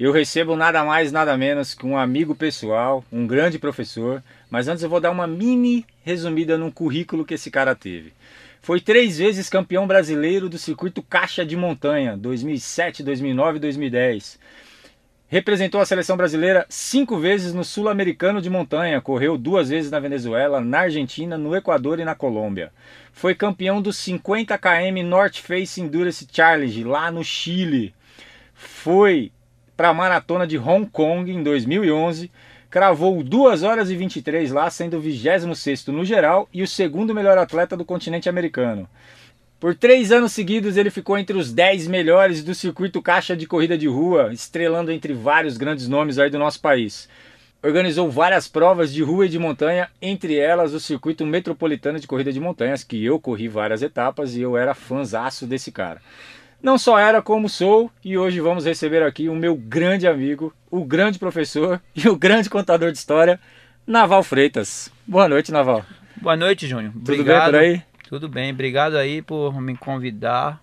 [0.00, 4.24] Eu recebo nada mais, nada menos que um amigo pessoal, um grande professor.
[4.48, 8.14] Mas antes eu vou dar uma mini resumida num currículo que esse cara teve.
[8.62, 14.38] Foi três vezes campeão brasileiro do circuito Caixa de Montanha, 2007, 2009 e 2010.
[15.32, 20.60] Representou a seleção brasileira cinco vezes no Sul-Americano de Montanha, correu duas vezes na Venezuela,
[20.60, 22.70] na Argentina, no Equador e na Colômbia.
[23.14, 27.94] Foi campeão dos 50 km North Face Endurance Challenge lá no Chile.
[28.52, 29.32] Foi
[29.74, 32.30] para a maratona de Hong Kong em 2011,
[32.68, 37.38] cravou 2 horas e 23 lá, sendo o 26 no geral e o segundo melhor
[37.38, 38.86] atleta do continente americano.
[39.62, 43.78] Por três anos seguidos, ele ficou entre os 10 melhores do circuito caixa de corrida
[43.78, 47.08] de rua, estrelando entre vários grandes nomes aí do nosso país.
[47.62, 52.32] Organizou várias provas de rua e de montanha, entre elas o circuito metropolitano de corrida
[52.32, 56.02] de montanhas, que eu corri várias etapas e eu era fãzaço desse cara.
[56.60, 60.84] Não só era como sou, e hoje vamos receber aqui o meu grande amigo, o
[60.84, 63.38] grande professor e o grande contador de história,
[63.86, 64.90] Naval Freitas.
[65.06, 65.86] Boa noite, Naval.
[66.20, 66.92] Boa noite, Júnior.
[67.04, 67.82] Tudo bem por aí?
[68.12, 70.62] Tudo bem, obrigado aí por me convidar.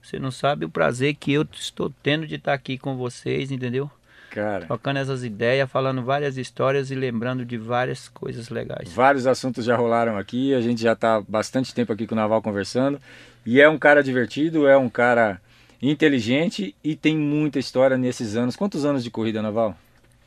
[0.00, 3.90] Você não sabe o prazer que eu estou tendo de estar aqui com vocês, entendeu?
[4.30, 4.64] Cara.
[4.64, 8.90] Trocando essas ideias, falando várias histórias e lembrando de várias coisas legais.
[8.94, 12.40] Vários assuntos já rolaram aqui, a gente já está bastante tempo aqui com o Naval
[12.40, 12.98] conversando.
[13.44, 15.42] E é um cara divertido, é um cara
[15.82, 18.56] inteligente e tem muita história nesses anos.
[18.56, 19.76] Quantos anos de corrida, Naval?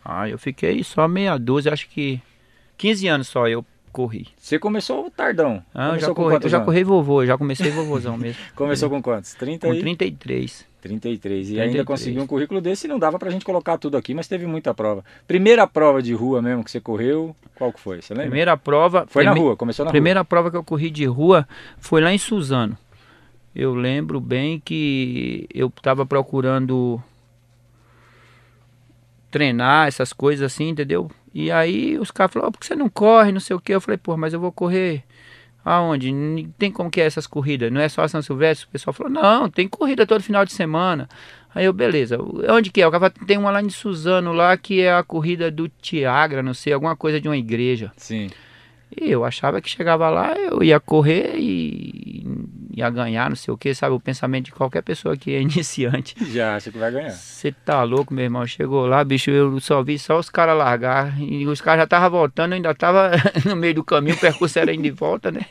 [0.05, 2.21] Ah, eu fiquei só meia dúzia, acho que
[2.77, 4.27] 15 anos só eu corri.
[4.37, 5.63] Você começou tardão.
[5.73, 8.41] Ah, começou eu já, corri, eu já corri vovô, já comecei vovôzão mesmo.
[8.55, 9.33] começou com quantos?
[9.33, 9.79] 30 Com e...
[9.79, 10.65] 33.
[10.81, 11.49] 33.
[11.49, 11.59] E 33.
[11.69, 14.45] ainda conseguiu um currículo desse e não dava pra gente colocar tudo aqui, mas teve
[14.45, 15.03] muita prova.
[15.27, 18.01] Primeira prova de rua mesmo que você correu, qual que foi?
[18.01, 18.29] Você lembra?
[18.29, 19.05] Primeira prova...
[19.09, 21.47] Foi na prime- rua, começou na primeira prova que eu corri de rua
[21.79, 22.77] foi lá em Suzano.
[23.55, 27.01] Eu lembro bem que eu estava procurando
[29.37, 31.11] treinar essas coisas assim, entendeu?
[31.33, 33.71] E aí os caras falaram, "Ó, por que você não corre, não sei o que.
[33.73, 35.03] Eu falei, pô, mas eu vou correr
[35.63, 36.11] aonde?
[36.11, 38.67] Não tem como que é essas corridas, não é só São Silvestre?
[38.67, 41.07] O pessoal falou, não, tem corrida todo final de semana.
[41.53, 42.17] Aí eu, beleza,
[42.49, 42.87] onde que é?
[42.87, 46.53] O cara tem uma lá em Suzano lá que é a corrida do Tiagra, não
[46.53, 47.91] sei, alguma coisa de uma igreja.
[47.97, 48.29] Sim.
[48.99, 52.25] E eu achava que chegava lá, eu ia correr e
[52.77, 53.95] ia ganhar, não sei o que, sabe?
[53.95, 56.15] O pensamento de qualquer pessoa que é iniciante.
[56.31, 57.09] Já acha que vai ganhar.
[57.09, 58.45] Você tá louco, meu irmão?
[58.45, 61.19] Chegou lá, bicho, eu só vi só os caras largar.
[61.19, 63.11] E os caras já estavam voltando, ainda tava
[63.45, 65.41] no meio do caminho, o percurso era indo de volta, né?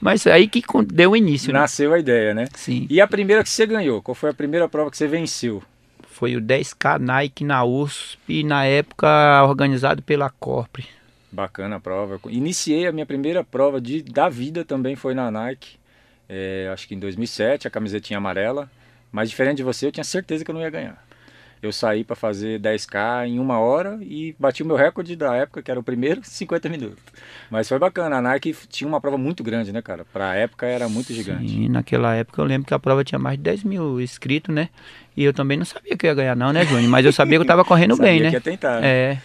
[0.00, 1.58] Mas aí que deu o início, né?
[1.58, 2.46] Nasceu a ideia, né?
[2.54, 2.86] Sim.
[2.88, 4.00] E a primeira que você ganhou?
[4.00, 5.62] Qual foi a primeira prova que você venceu?
[6.06, 9.06] Foi o 10K Nike na USP, na época
[9.44, 10.86] organizado pela Corpre.
[11.30, 12.20] Bacana a prova.
[12.28, 15.77] Iniciei a minha primeira prova de, da vida também foi na Nike.
[16.28, 18.70] É, acho que em 2007, a camisetinha amarela.
[19.10, 21.02] Mas diferente de você, eu tinha certeza que eu não ia ganhar.
[21.60, 25.60] Eu saí para fazer 10K em uma hora e bati o meu recorde da época,
[25.60, 27.02] que era o primeiro, 50 minutos.
[27.50, 28.16] Mas foi bacana.
[28.18, 30.04] A Nike tinha uma prova muito grande, né, cara?
[30.12, 31.48] Pra época era muito gigante.
[31.48, 34.68] Sim, naquela época eu lembro que a prova tinha mais de 10 mil inscritos, né?
[35.16, 36.88] E eu também não sabia que eu ia ganhar, não, né, Júnior?
[36.88, 38.30] Mas eu sabia que eu tava correndo bem, que né?
[38.34, 38.88] ia tentar, né?
[38.88, 39.18] É.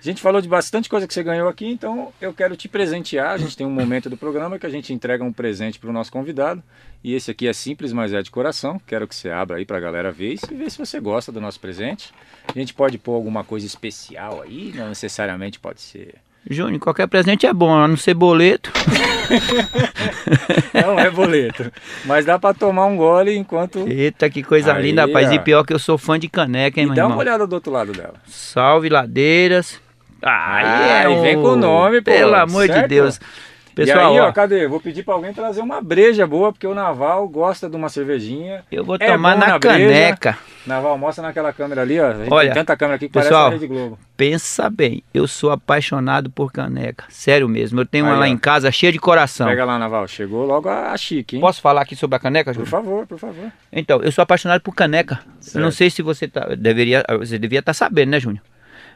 [0.00, 3.30] A gente falou de bastante coisa que você ganhou aqui, então eu quero te presentear.
[3.32, 5.92] A gente tem um momento do programa que a gente entrega um presente para o
[5.92, 6.62] nosso convidado.
[7.02, 8.80] E esse aqui é simples, mas é de coração.
[8.86, 11.40] Quero que você abra aí para a galera ver e ver se você gosta do
[11.40, 12.12] nosso presente.
[12.46, 16.14] A gente pode pôr alguma coisa especial aí, não necessariamente pode ser.
[16.48, 18.72] Júnior, qualquer presente é bom, a não ser boleto.
[20.72, 21.70] Não é boleto,
[22.06, 23.86] mas dá para tomar um gole enquanto.
[23.86, 25.28] Eita, que coisa Aí, linda, rapaz.
[25.28, 25.32] ó.
[25.34, 27.16] E pior que eu sou fã de caneca, hein, E meu dá irmão?
[27.16, 28.14] uma olhada do outro lado dela.
[28.26, 29.78] Salve Ladeiras.
[30.22, 32.82] Ah, Aí e vem com o nome, pô, Pelo amor certo?
[32.82, 33.16] de Deus.
[33.16, 34.66] e Pessoal, aí, ó, ó, cadê?
[34.66, 38.64] Vou pedir para alguém trazer uma breja boa, porque o Naval gosta de uma cervejinha.
[38.72, 40.36] eu vou é tomar na, na caneca.
[40.66, 42.12] Naval, mostra naquela câmera ali, ó.
[42.28, 43.98] Olha, tem tanta câmera aqui que pessoal, parece a Rede Globo.
[44.16, 47.04] Pensa bem, eu sou apaixonado por caneca.
[47.08, 47.80] Sério mesmo.
[47.80, 48.28] Eu tenho uma Aí, lá ó.
[48.28, 49.46] em casa cheia de coração.
[49.46, 50.08] Pega lá, Naval.
[50.08, 51.40] Chegou logo a, a chique, hein?
[51.40, 52.70] Posso falar aqui sobre a caneca, Por Júnior?
[52.70, 53.52] favor, por favor.
[53.72, 55.20] Então, eu sou apaixonado por caneca.
[55.54, 55.72] Eu não Certo.
[55.76, 58.42] sei se você tá, deveria, você devia estar sabendo, né, Júnior?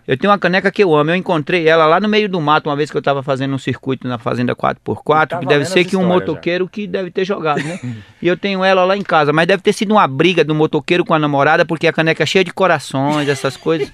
[0.07, 1.11] Eu tenho uma caneca que eu amo.
[1.11, 3.59] Eu encontrei ela lá no meio do mato uma vez que eu estava fazendo um
[3.59, 5.25] circuito na Fazenda 4x4.
[5.25, 7.79] E tá que deve ser que um motoqueiro que deve ter jogado, né?
[8.21, 9.33] e eu tenho ela lá em casa.
[9.33, 12.27] Mas deve ter sido uma briga do motoqueiro com a namorada, porque a caneca é
[12.27, 13.93] cheia de corações, essas coisas.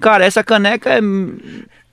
[0.00, 1.00] Cara, essa caneca é.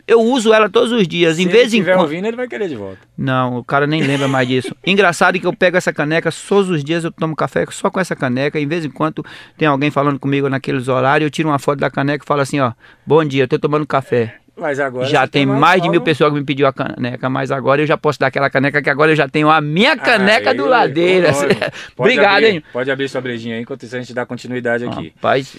[0.10, 1.36] Eu uso ela todos os dias.
[1.36, 2.02] Se em ele vez em estiver quando.
[2.02, 2.98] ouvindo, ele vai querer de volta.
[3.18, 4.76] Não, o cara nem lembra mais disso.
[4.86, 8.16] Engraçado que eu pego essa caneca, todos os dias eu tomo café só com essa
[8.16, 8.60] caneca.
[8.60, 9.24] Em vez em quando
[9.58, 12.60] tem alguém falando comigo naqueles horários, eu tiro uma foto da caneca e falo assim,
[12.60, 12.72] ó,
[13.06, 14.36] bom dia, eu tô tomando café.
[14.58, 17.82] Mas agora já tem mais de mil pessoas que me pediu a caneca, mas agora
[17.82, 20.58] eu já posso dar aquela caneca que agora eu já tenho a minha caneca Aí,
[20.58, 20.66] do.
[20.68, 22.64] Pode Obrigado, abrir- hein?
[22.74, 25.14] Pode abrir sua brejinha aí, enquanto isso a gente dá continuidade aqui.
[25.16, 25.56] Rapaz,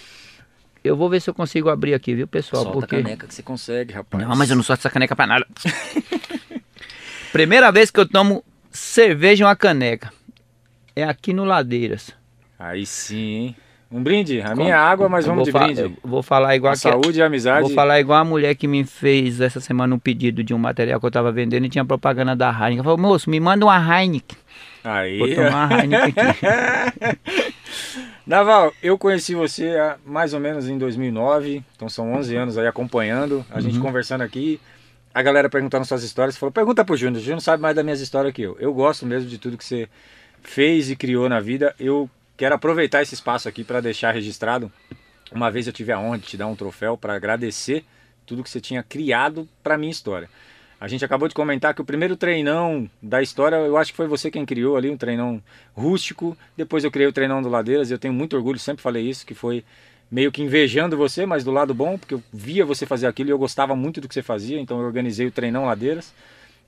[0.82, 2.64] eu vou ver se eu consigo abrir aqui, viu, pessoal?
[2.64, 2.96] Solta porque...
[2.96, 4.26] a caneca que você consegue, rapaz.
[4.26, 5.46] Não, mas eu não sou essa caneca pra nada.
[7.32, 10.12] Primeira vez que eu tomo cerveja em uma caneca.
[10.96, 12.12] É aqui no Ladeiras.
[12.58, 13.56] Aí sim, hein?
[13.92, 14.40] Um brinde.
[14.40, 15.96] A minha água, mas vamos de brinde.
[16.02, 17.62] Vou falar igual A que saúde e amizade.
[17.62, 21.00] Vou falar igual a mulher que me fez essa semana um pedido de um material
[21.00, 22.84] que eu tava vendendo e tinha propaganda da Heineken.
[22.84, 24.38] Falou, moço, me manda uma Heineken.
[24.84, 25.18] Aí.
[25.18, 27.18] Vou tomar uma Heineken aqui.
[28.30, 32.64] Naval, eu conheci você há mais ou menos em 2009, então são 11 anos aí
[32.64, 33.60] acompanhando, a Uhum.
[33.60, 34.60] gente conversando aqui,
[35.12, 38.00] a galera perguntando suas histórias, falou, pergunta pro Júnior, o Júnior sabe mais das minhas
[38.00, 38.56] histórias que eu.
[38.60, 39.88] Eu gosto mesmo de tudo que você
[40.44, 44.70] fez e criou na vida, eu quero aproveitar esse espaço aqui para deixar registrado,
[45.32, 47.84] uma vez eu tive a honra de te dar um troféu para agradecer
[48.24, 50.30] tudo que você tinha criado para minha história.
[50.80, 54.06] A gente acabou de comentar que o primeiro treinão da história, eu acho que foi
[54.06, 55.42] você quem criou ali, um treinão
[55.74, 56.34] rústico.
[56.56, 59.34] Depois eu criei o treinão do Ladeiras, eu tenho muito orgulho, sempre falei isso, que
[59.34, 59.62] foi
[60.10, 63.32] meio que invejando você, mas do lado bom, porque eu via você fazer aquilo e
[63.32, 66.14] eu gostava muito do que você fazia, então eu organizei o treinão Ladeiras.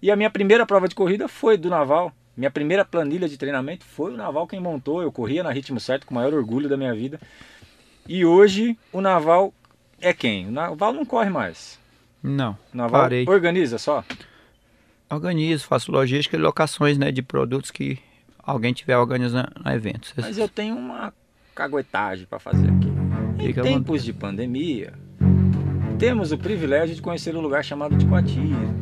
[0.03, 2.13] E a minha primeira prova de corrida foi do Naval.
[2.37, 5.01] Minha primeira planilha de treinamento foi o Naval quem montou.
[5.01, 7.19] Eu corria na ritmo certo com o maior orgulho da minha vida.
[8.07, 9.55] E hoje o Naval
[10.01, 10.49] é quem?
[10.49, 11.81] O Naval não corre mais.
[12.23, 13.25] Não, Naval parei.
[13.29, 14.05] organiza só.
[15.11, 17.99] Organizo, faço logística e locações né, de produtos que
[18.43, 20.15] alguém tiver organizando eventos.
[20.17, 21.13] Mas eu tenho uma
[21.55, 22.93] caguetagem para fazer aqui.
[23.39, 24.95] Em Fica tempos de pandemia,
[25.99, 28.75] temos o privilégio de conhecer um lugar chamado de Coatira.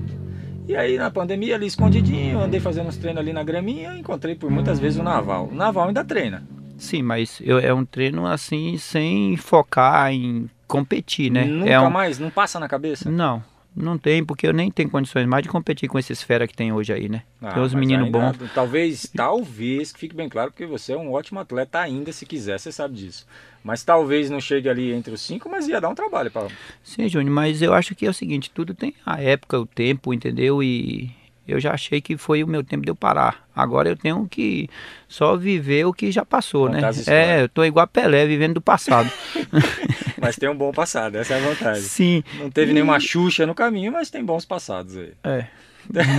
[0.69, 4.51] E aí na pandemia ali escondidinho, andei fazendo uns treinos ali na graminha, encontrei por
[4.51, 5.49] muitas vezes o Naval.
[5.49, 6.45] O Naval ainda treina.
[6.81, 11.45] Sim, mas eu, é um treino assim, sem focar em competir, né?
[11.45, 11.91] Nunca é um...
[11.91, 13.11] mais, não passa na cabeça.
[13.11, 13.45] Não,
[13.77, 16.73] não tem, porque eu nem tenho condições mais de competir com esses fera que tem
[16.73, 17.23] hoje aí, né?
[17.43, 18.35] Ah, tem os meninos bons.
[18.55, 22.59] Talvez, talvez, que fique bem claro, porque você é um ótimo atleta ainda, se quiser,
[22.59, 23.27] você sabe disso.
[23.63, 26.49] Mas talvez não chegue ali entre os cinco, mas ia dar um trabalho para
[26.83, 30.15] Sim, Júnior, mas eu acho que é o seguinte, tudo tem a época, o tempo,
[30.15, 30.63] entendeu?
[30.63, 31.11] E
[31.53, 33.49] eu já achei que foi o meu tempo de eu parar.
[33.55, 34.69] Agora eu tenho que
[35.09, 37.03] só viver o que já passou, Contar né?
[37.07, 39.11] É, eu tô igual a Pelé, vivendo do passado.
[40.21, 41.83] Mas tem um bom passado, essa é a vantagem.
[41.83, 42.23] Sim.
[42.39, 45.13] Não teve nenhuma Xuxa no caminho, mas tem bons passados aí.
[45.25, 45.47] É.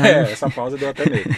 [0.04, 1.30] É, essa pausa deu até medo.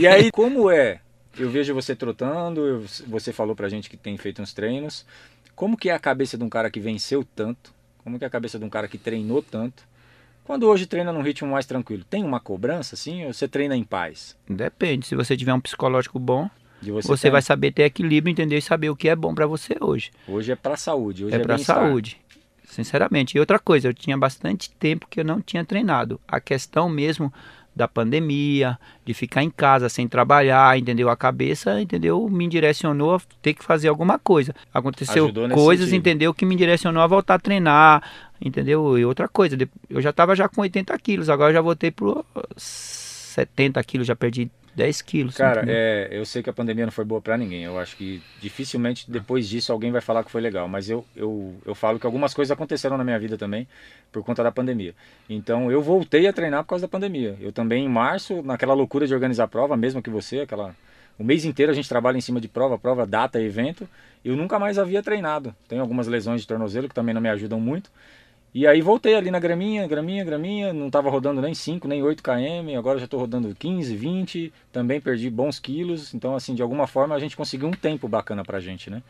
[0.00, 0.98] E aí, como é?
[1.38, 5.06] Eu vejo você trotando, eu- você falou pra gente que tem feito uns treinos.
[5.54, 7.72] Como que é a cabeça de um cara que venceu tanto?
[7.98, 9.84] Como que é a cabeça de um cara que treinou tanto?
[10.44, 13.84] Quando hoje treina num ritmo mais tranquilo, tem uma cobrança assim ou você treina em
[13.84, 14.36] paz?
[14.48, 16.50] Depende, se você tiver um psicológico bom,
[16.82, 19.46] você você, tem- vai saber ter equilíbrio, entender e saber o que é bom pra
[19.46, 20.10] você hoje.
[20.26, 21.76] Hoje é pra saúde, hoje é é, pra bem-estar.
[21.76, 22.18] saúde.
[22.64, 23.36] Sinceramente.
[23.36, 26.20] E outra coisa, eu tinha bastante tempo que eu não tinha treinado.
[26.26, 27.32] A questão mesmo
[27.74, 31.08] da pandemia, de ficar em casa sem trabalhar, entendeu?
[31.08, 32.28] A cabeça, entendeu?
[32.28, 34.54] Me direcionou a ter que fazer alguma coisa.
[34.72, 35.98] Aconteceu coisas, sentido.
[36.00, 36.34] entendeu?
[36.34, 38.02] Que me direcionou a voltar a treinar,
[38.40, 38.98] entendeu?
[38.98, 39.56] E outra coisa,
[39.88, 42.24] eu já tava já com 80 quilos, agora eu já voltei pro
[42.56, 45.36] 70 quilos, já perdi 10 quilos.
[45.36, 47.64] Cara, é, eu sei que a pandemia não foi boa pra ninguém.
[47.64, 50.68] Eu acho que dificilmente depois disso alguém vai falar que foi legal.
[50.68, 53.66] Mas eu, eu, eu falo que algumas coisas aconteceram na minha vida também
[54.12, 54.94] por conta da pandemia.
[55.28, 57.36] Então eu voltei a treinar por causa da pandemia.
[57.40, 60.74] Eu também em março, naquela loucura de organizar prova, mesmo que você, aquela
[61.18, 63.86] o mês inteiro a gente trabalha em cima de prova, prova, data, evento.
[64.24, 65.54] Eu nunca mais havia treinado.
[65.68, 67.90] Tenho algumas lesões de tornozelo que também não me ajudam muito.
[68.52, 72.20] E aí voltei ali na graminha, graminha, graminha, não estava rodando nem 5, nem 8
[72.20, 76.88] km, agora já estou rodando 15, 20, também perdi bons quilos, então assim, de alguma
[76.88, 79.02] forma a gente conseguiu um tempo bacana pra gente, né?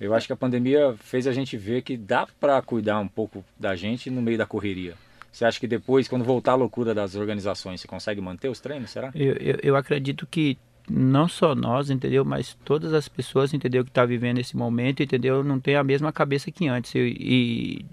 [0.00, 3.44] Eu acho que a pandemia fez a gente ver que dá para cuidar um pouco
[3.58, 4.94] da gente no meio da correria.
[5.30, 8.90] Você acha que depois, quando voltar a loucura das organizações, você consegue manter os treinos,
[8.90, 9.12] será?
[9.14, 10.58] Eu, eu, eu acredito que
[10.88, 12.24] não só nós, entendeu?
[12.24, 13.84] Mas todas as pessoas, entendeu?
[13.84, 15.42] Que tá vivendo esse momento, entendeu?
[15.42, 16.94] Não tem a mesma cabeça que antes.
[16.94, 17.84] E, e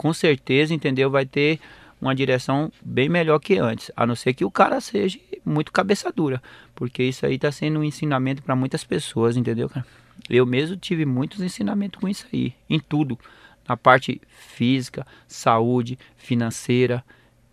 [0.00, 1.10] com certeza, entendeu?
[1.10, 1.60] Vai ter
[2.00, 3.90] uma direção bem melhor que antes.
[3.94, 6.42] A não ser que o cara seja muito cabeça dura.
[6.74, 9.84] Porque isso aí tá sendo um ensinamento para muitas pessoas, entendeu, cara?
[10.26, 12.54] Eu mesmo tive muitos ensinamentos com isso aí.
[12.66, 13.18] Em tudo.
[13.68, 17.04] Na parte física, saúde, financeira.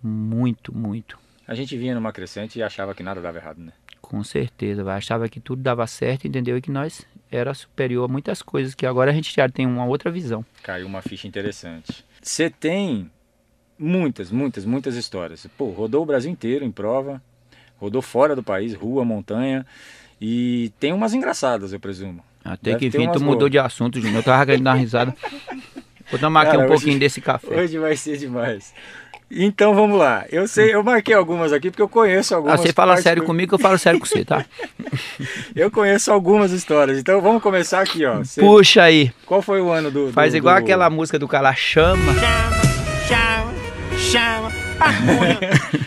[0.01, 1.19] Muito, muito.
[1.45, 3.73] A gente vinha numa crescente e achava que nada dava errado, né?
[4.01, 4.95] Com certeza, vai.
[4.95, 6.57] Achava que tudo dava certo, entendeu?
[6.57, 9.85] E que nós era superior a muitas coisas, que agora a gente já tem uma
[9.85, 10.45] outra visão.
[10.63, 12.05] Caiu uma ficha interessante.
[12.27, 13.09] Você tem
[13.79, 15.47] muitas, muitas, muitas histórias.
[15.57, 17.21] Pô, rodou o Brasil inteiro em prova,
[17.77, 19.65] rodou fora do país, rua, montanha,
[20.19, 22.21] e tem umas engraçadas, eu presumo.
[22.43, 23.51] Até Deve que enfim, tu mudou boas.
[23.51, 24.19] de assunto, Júnior.
[24.19, 25.15] Eu tava querendo dar uma risada.
[26.11, 27.61] Vou tomar aqui Cara, um hoje- pouquinho desse café.
[27.61, 28.73] Hoje vai ser demais.
[29.29, 30.25] Então vamos lá.
[30.31, 32.61] Eu sei, eu marquei algumas aqui porque eu conheço Ah, algumas.
[32.61, 34.45] você fala sério do- comigo, eu falo sério com você, tá?
[35.55, 36.97] Eu conheço algumas histórias.
[36.99, 38.19] Então vamos começar aqui, ó.
[38.19, 39.11] Você- Puxa aí.
[39.25, 40.11] Qual foi o ano do.
[40.13, 42.13] Faz do- igual do- aquela música do cara chama.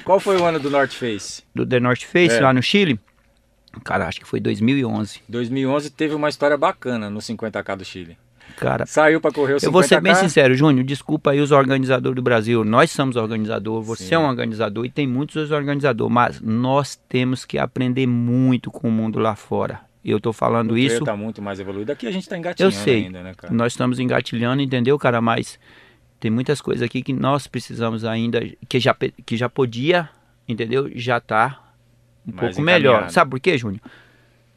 [0.05, 1.43] Qual foi o ano do North Face?
[1.55, 2.41] Do The North Face, É.
[2.41, 2.99] lá no Chile.
[3.85, 5.21] Cara, acho que foi 2011.
[5.29, 8.19] 2011 teve uma história bacana no 50k do Chile.
[8.57, 9.65] Cara, Saiu pra correr o 50k.
[9.67, 12.65] eu vou ser bem sincero, Júnior, desculpa aí os organizadores do Brasil.
[12.65, 14.15] Nós somos organizador, você Sim.
[14.15, 18.89] é um organizador e tem muitos outros organizadores, mas nós temos que aprender muito com
[18.89, 19.81] o mundo lá fora.
[20.05, 20.97] Eu tô falando O isso.
[20.97, 21.93] trail tá muito mais evoluído.
[21.93, 23.05] Aqui a gente tá engatinhando Eu sei.
[23.05, 23.53] ainda, né, cara?
[23.53, 25.21] Nós estamos engatilhando, entendeu, cara?
[25.21, 25.59] Mas
[26.19, 28.97] tem muitas coisas aqui que nós precisamos ainda, que já,
[29.27, 30.09] que já podia,
[30.49, 30.91] entendeu?
[30.95, 31.63] Já tá
[32.27, 33.11] um Mais pouco melhor.
[33.11, 33.81] Sabe por quê, Júnior?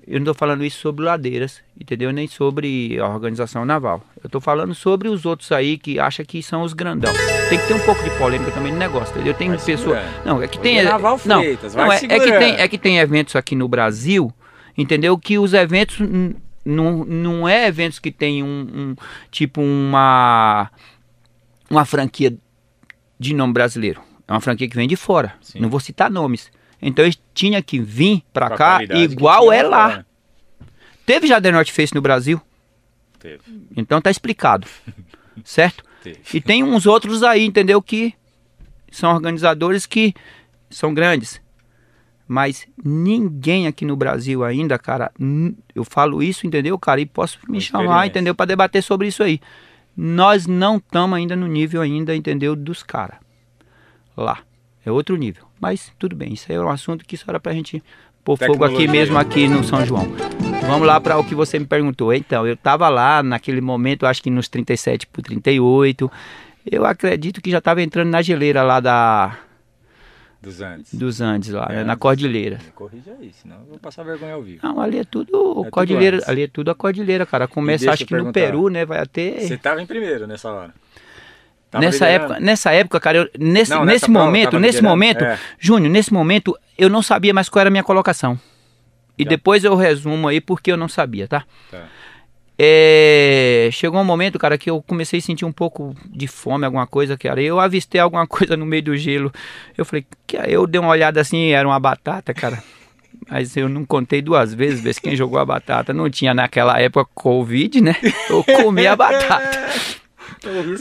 [0.06, 2.12] Eu não tô falando isso sobre ladeiras, entendeu?
[2.12, 4.04] Nem sobre a organização naval.
[4.22, 7.14] Eu tô falando sobre os outros aí que acham que são os grandão.
[7.50, 9.34] Tem que ter um pouco de polêmica também no negócio, entendeu?
[9.34, 9.78] Tem Vai pessoa.
[10.02, 10.26] segurando.
[10.26, 10.80] Não, é que tem.
[10.80, 13.56] é Naval não, Freitas, não vai é, é que tem, é que tem eventos aqui
[13.56, 14.30] no Brasil,
[14.78, 15.18] entendeu?
[15.18, 15.98] Que os eventos
[16.66, 18.96] não, não é eventos que tem um, um-
[19.32, 20.70] tipo uma
[21.70, 22.36] uma franquia
[23.18, 24.02] de nome brasileiro.
[24.28, 25.34] É uma franquia que vem de fora.
[25.42, 25.60] Sim.
[25.60, 26.52] Não vou citar nomes.
[26.84, 30.06] Então eles tinham que vir pra Com a cá igual tinha é lá.
[31.06, 32.42] Teve já The North Face no Brasil,
[33.20, 33.42] Teve,
[33.76, 34.68] então tá explicado.
[35.44, 35.84] certo?
[36.04, 36.20] teve.
[36.34, 37.82] E tem uns outros aí, entendeu?
[37.82, 38.14] Que
[38.92, 40.14] são organizadores que
[40.70, 41.42] são grandes.
[42.28, 45.12] Mas ninguém aqui no Brasil ainda, cara,
[45.76, 47.02] eu falo isso, entendeu, cara?
[47.02, 48.34] E posso me chamar, entendeu?
[48.34, 49.40] Para debater sobre isso aí.
[49.96, 52.56] Nós não estamos ainda no nível ainda, entendeu?
[52.56, 53.18] Dos caras.
[54.16, 54.40] Lá.
[54.86, 55.46] É outro nível.
[55.64, 57.82] Mas tudo bem, isso aí é um assunto que só era pra gente
[58.22, 58.92] pôr fogo aqui Tecnologia.
[58.92, 60.06] mesmo aqui no São João.
[60.68, 62.14] Vamos lá para o que você me perguntou.
[62.14, 66.12] Então, eu tava lá naquele momento, acho que nos 37 por 38.
[66.70, 69.38] Eu acredito que já tava entrando na geleira lá da
[70.42, 70.94] Dos Andes.
[70.94, 72.02] dos Andes lá, né, É, na Andes.
[72.02, 72.60] cordilheira.
[72.76, 74.60] Corrija aí, senão eu vou passar vergonha ao vivo.
[74.62, 76.28] Não, ali é tudo tudo cordilheira, Andes.
[76.30, 77.48] ali é tudo a cordilheira, cara.
[77.48, 78.34] Começa acho que no.
[78.34, 80.74] Peru, né, vai até Você tava em primeiro nessa hora.
[81.74, 82.34] Tava nessa liderando?
[82.34, 84.90] época, nessa época, cara, eu- nesse, Não, nesse momento, nesse liderando?
[84.90, 85.40] momento, É.
[85.60, 88.40] Júnior, nesse momento eu não sabia mais qual era a minha colocação.
[89.18, 89.30] E Já.
[89.30, 91.44] depois eu resumo aí porque eu não sabia, tá?
[91.70, 91.84] Tá.
[92.58, 96.86] É, chegou um momento, cara, que eu comecei a sentir um pouco de fome, alguma
[96.86, 97.42] coisa, cara.
[97.42, 99.32] Eu avistei alguma coisa no meio do gelo.
[99.78, 102.64] Eu falei, que eu dei uma olhada assim, era uma batata, cara.
[103.30, 105.94] Mas eu não contei duas vezes, se quem jogou a batata.
[105.94, 107.96] Não tinha naquela época Covid, né?
[108.30, 109.60] Eu comi a batata.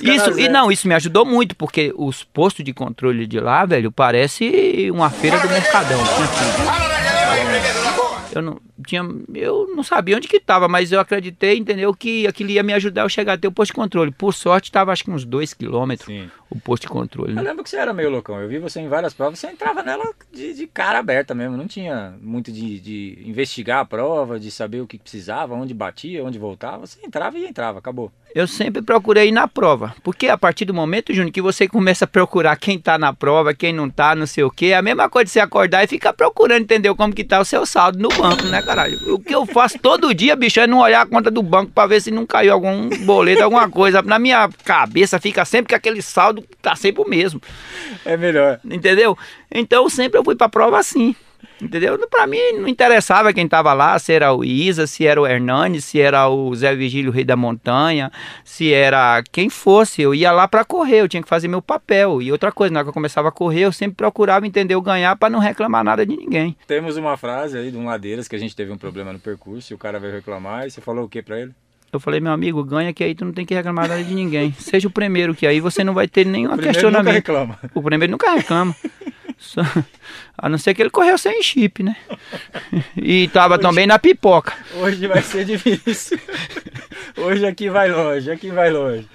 [0.02, 3.90] Isso, e não, isso me ajudou muito, porque os postos de controle de lá, velho,
[3.90, 5.98] parece uma feira do Mercadão.
[5.98, 6.92] Tudo.
[8.34, 12.50] Eu não, tinha, eu não sabia onde que tava, mas eu acreditei, entendeu, que aquilo
[12.50, 14.10] ia me ajudar a eu chegar até o posto de controle.
[14.10, 16.30] Por sorte, tava acho que uns 2 quilômetros Sim.
[16.52, 17.32] O posto de controle.
[17.32, 17.42] Eu Né?
[17.42, 18.40] lembro que você era meio loucão.
[18.40, 21.56] Eu vi você em várias provas, você entrava nela de, de cara aberta mesmo.
[21.56, 26.24] Não tinha muito de, de investigar a prova, de saber o que precisava, onde batia,
[26.24, 26.86] onde voltava.
[26.86, 28.10] Você entrava e entrava, acabou.
[28.34, 29.94] Eu sempre procurei ir na prova.
[30.02, 33.52] Porque a partir do momento, Júnior, que você começa a procurar quem tá na prova,
[33.52, 35.86] quem não tá, não sei o quê, é a mesma coisa de você acordar e
[35.86, 36.96] ficar procurando, entendeu?
[36.96, 38.98] Como que tá o seu saldo no banco, né, caralho?
[39.12, 41.86] O que eu faço todo dia, bicho, é não olhar a conta do banco pra
[41.86, 44.00] ver se não caiu algum boleto, alguma coisa.
[44.00, 47.40] Na minha cabeça fica sempre que aquele saldo tá sempre o mesmo.
[48.04, 48.60] É melhor.
[48.64, 49.16] Entendeu?
[49.50, 51.14] Então sempre eu fui pra prova assim.
[51.60, 51.96] Entendeu?
[52.08, 55.80] Pra mim não interessava quem tava lá, se era o Isa, se era o Hernani,
[55.80, 58.10] se era o Zé Vigílio, Rei da Montanha,
[58.44, 60.02] se era quem fosse.
[60.02, 62.20] Eu ia lá pra correr, eu tinha que fazer meu papel.
[62.20, 64.82] E outra coisa, na hora que eu começava a correr, eu sempre procurava entender o
[64.82, 66.56] ganhar pra não reclamar nada de ninguém.
[66.66, 69.72] Temos uma frase aí de um Ladeiras que a gente teve um problema no percurso
[69.72, 71.52] e o cara veio reclamar e você falou o que pra ele?
[71.92, 74.52] Eu falei, meu amigo, ganha que aí tu não tem que reclamar nada de ninguém.
[74.58, 77.58] Seja o primeiro, que aí você não vai ter nenhum O primeiro nunca reclama.
[77.74, 78.74] O primeiro nunca reclama.
[79.36, 79.60] Só-
[80.38, 81.94] A não ser que ele correu sem chip, né?
[82.96, 84.54] E tava também na pipoca.
[84.76, 86.18] Hoje vai ser difícil.
[87.16, 89.06] Hoje aqui vai longe, aqui vai longe.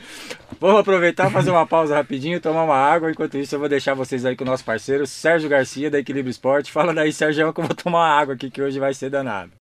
[0.59, 3.09] Vamos aproveitar, fazer uma pausa rapidinho, tomar uma água.
[3.11, 6.32] Enquanto isso, eu vou deixar vocês aí com o nosso parceiro Sérgio Garcia, da Equilíbrio
[6.32, 6.71] Esporte.
[6.71, 9.51] Fala daí, Sérgio, que eu vou tomar uma água aqui, que hoje vai ser danado.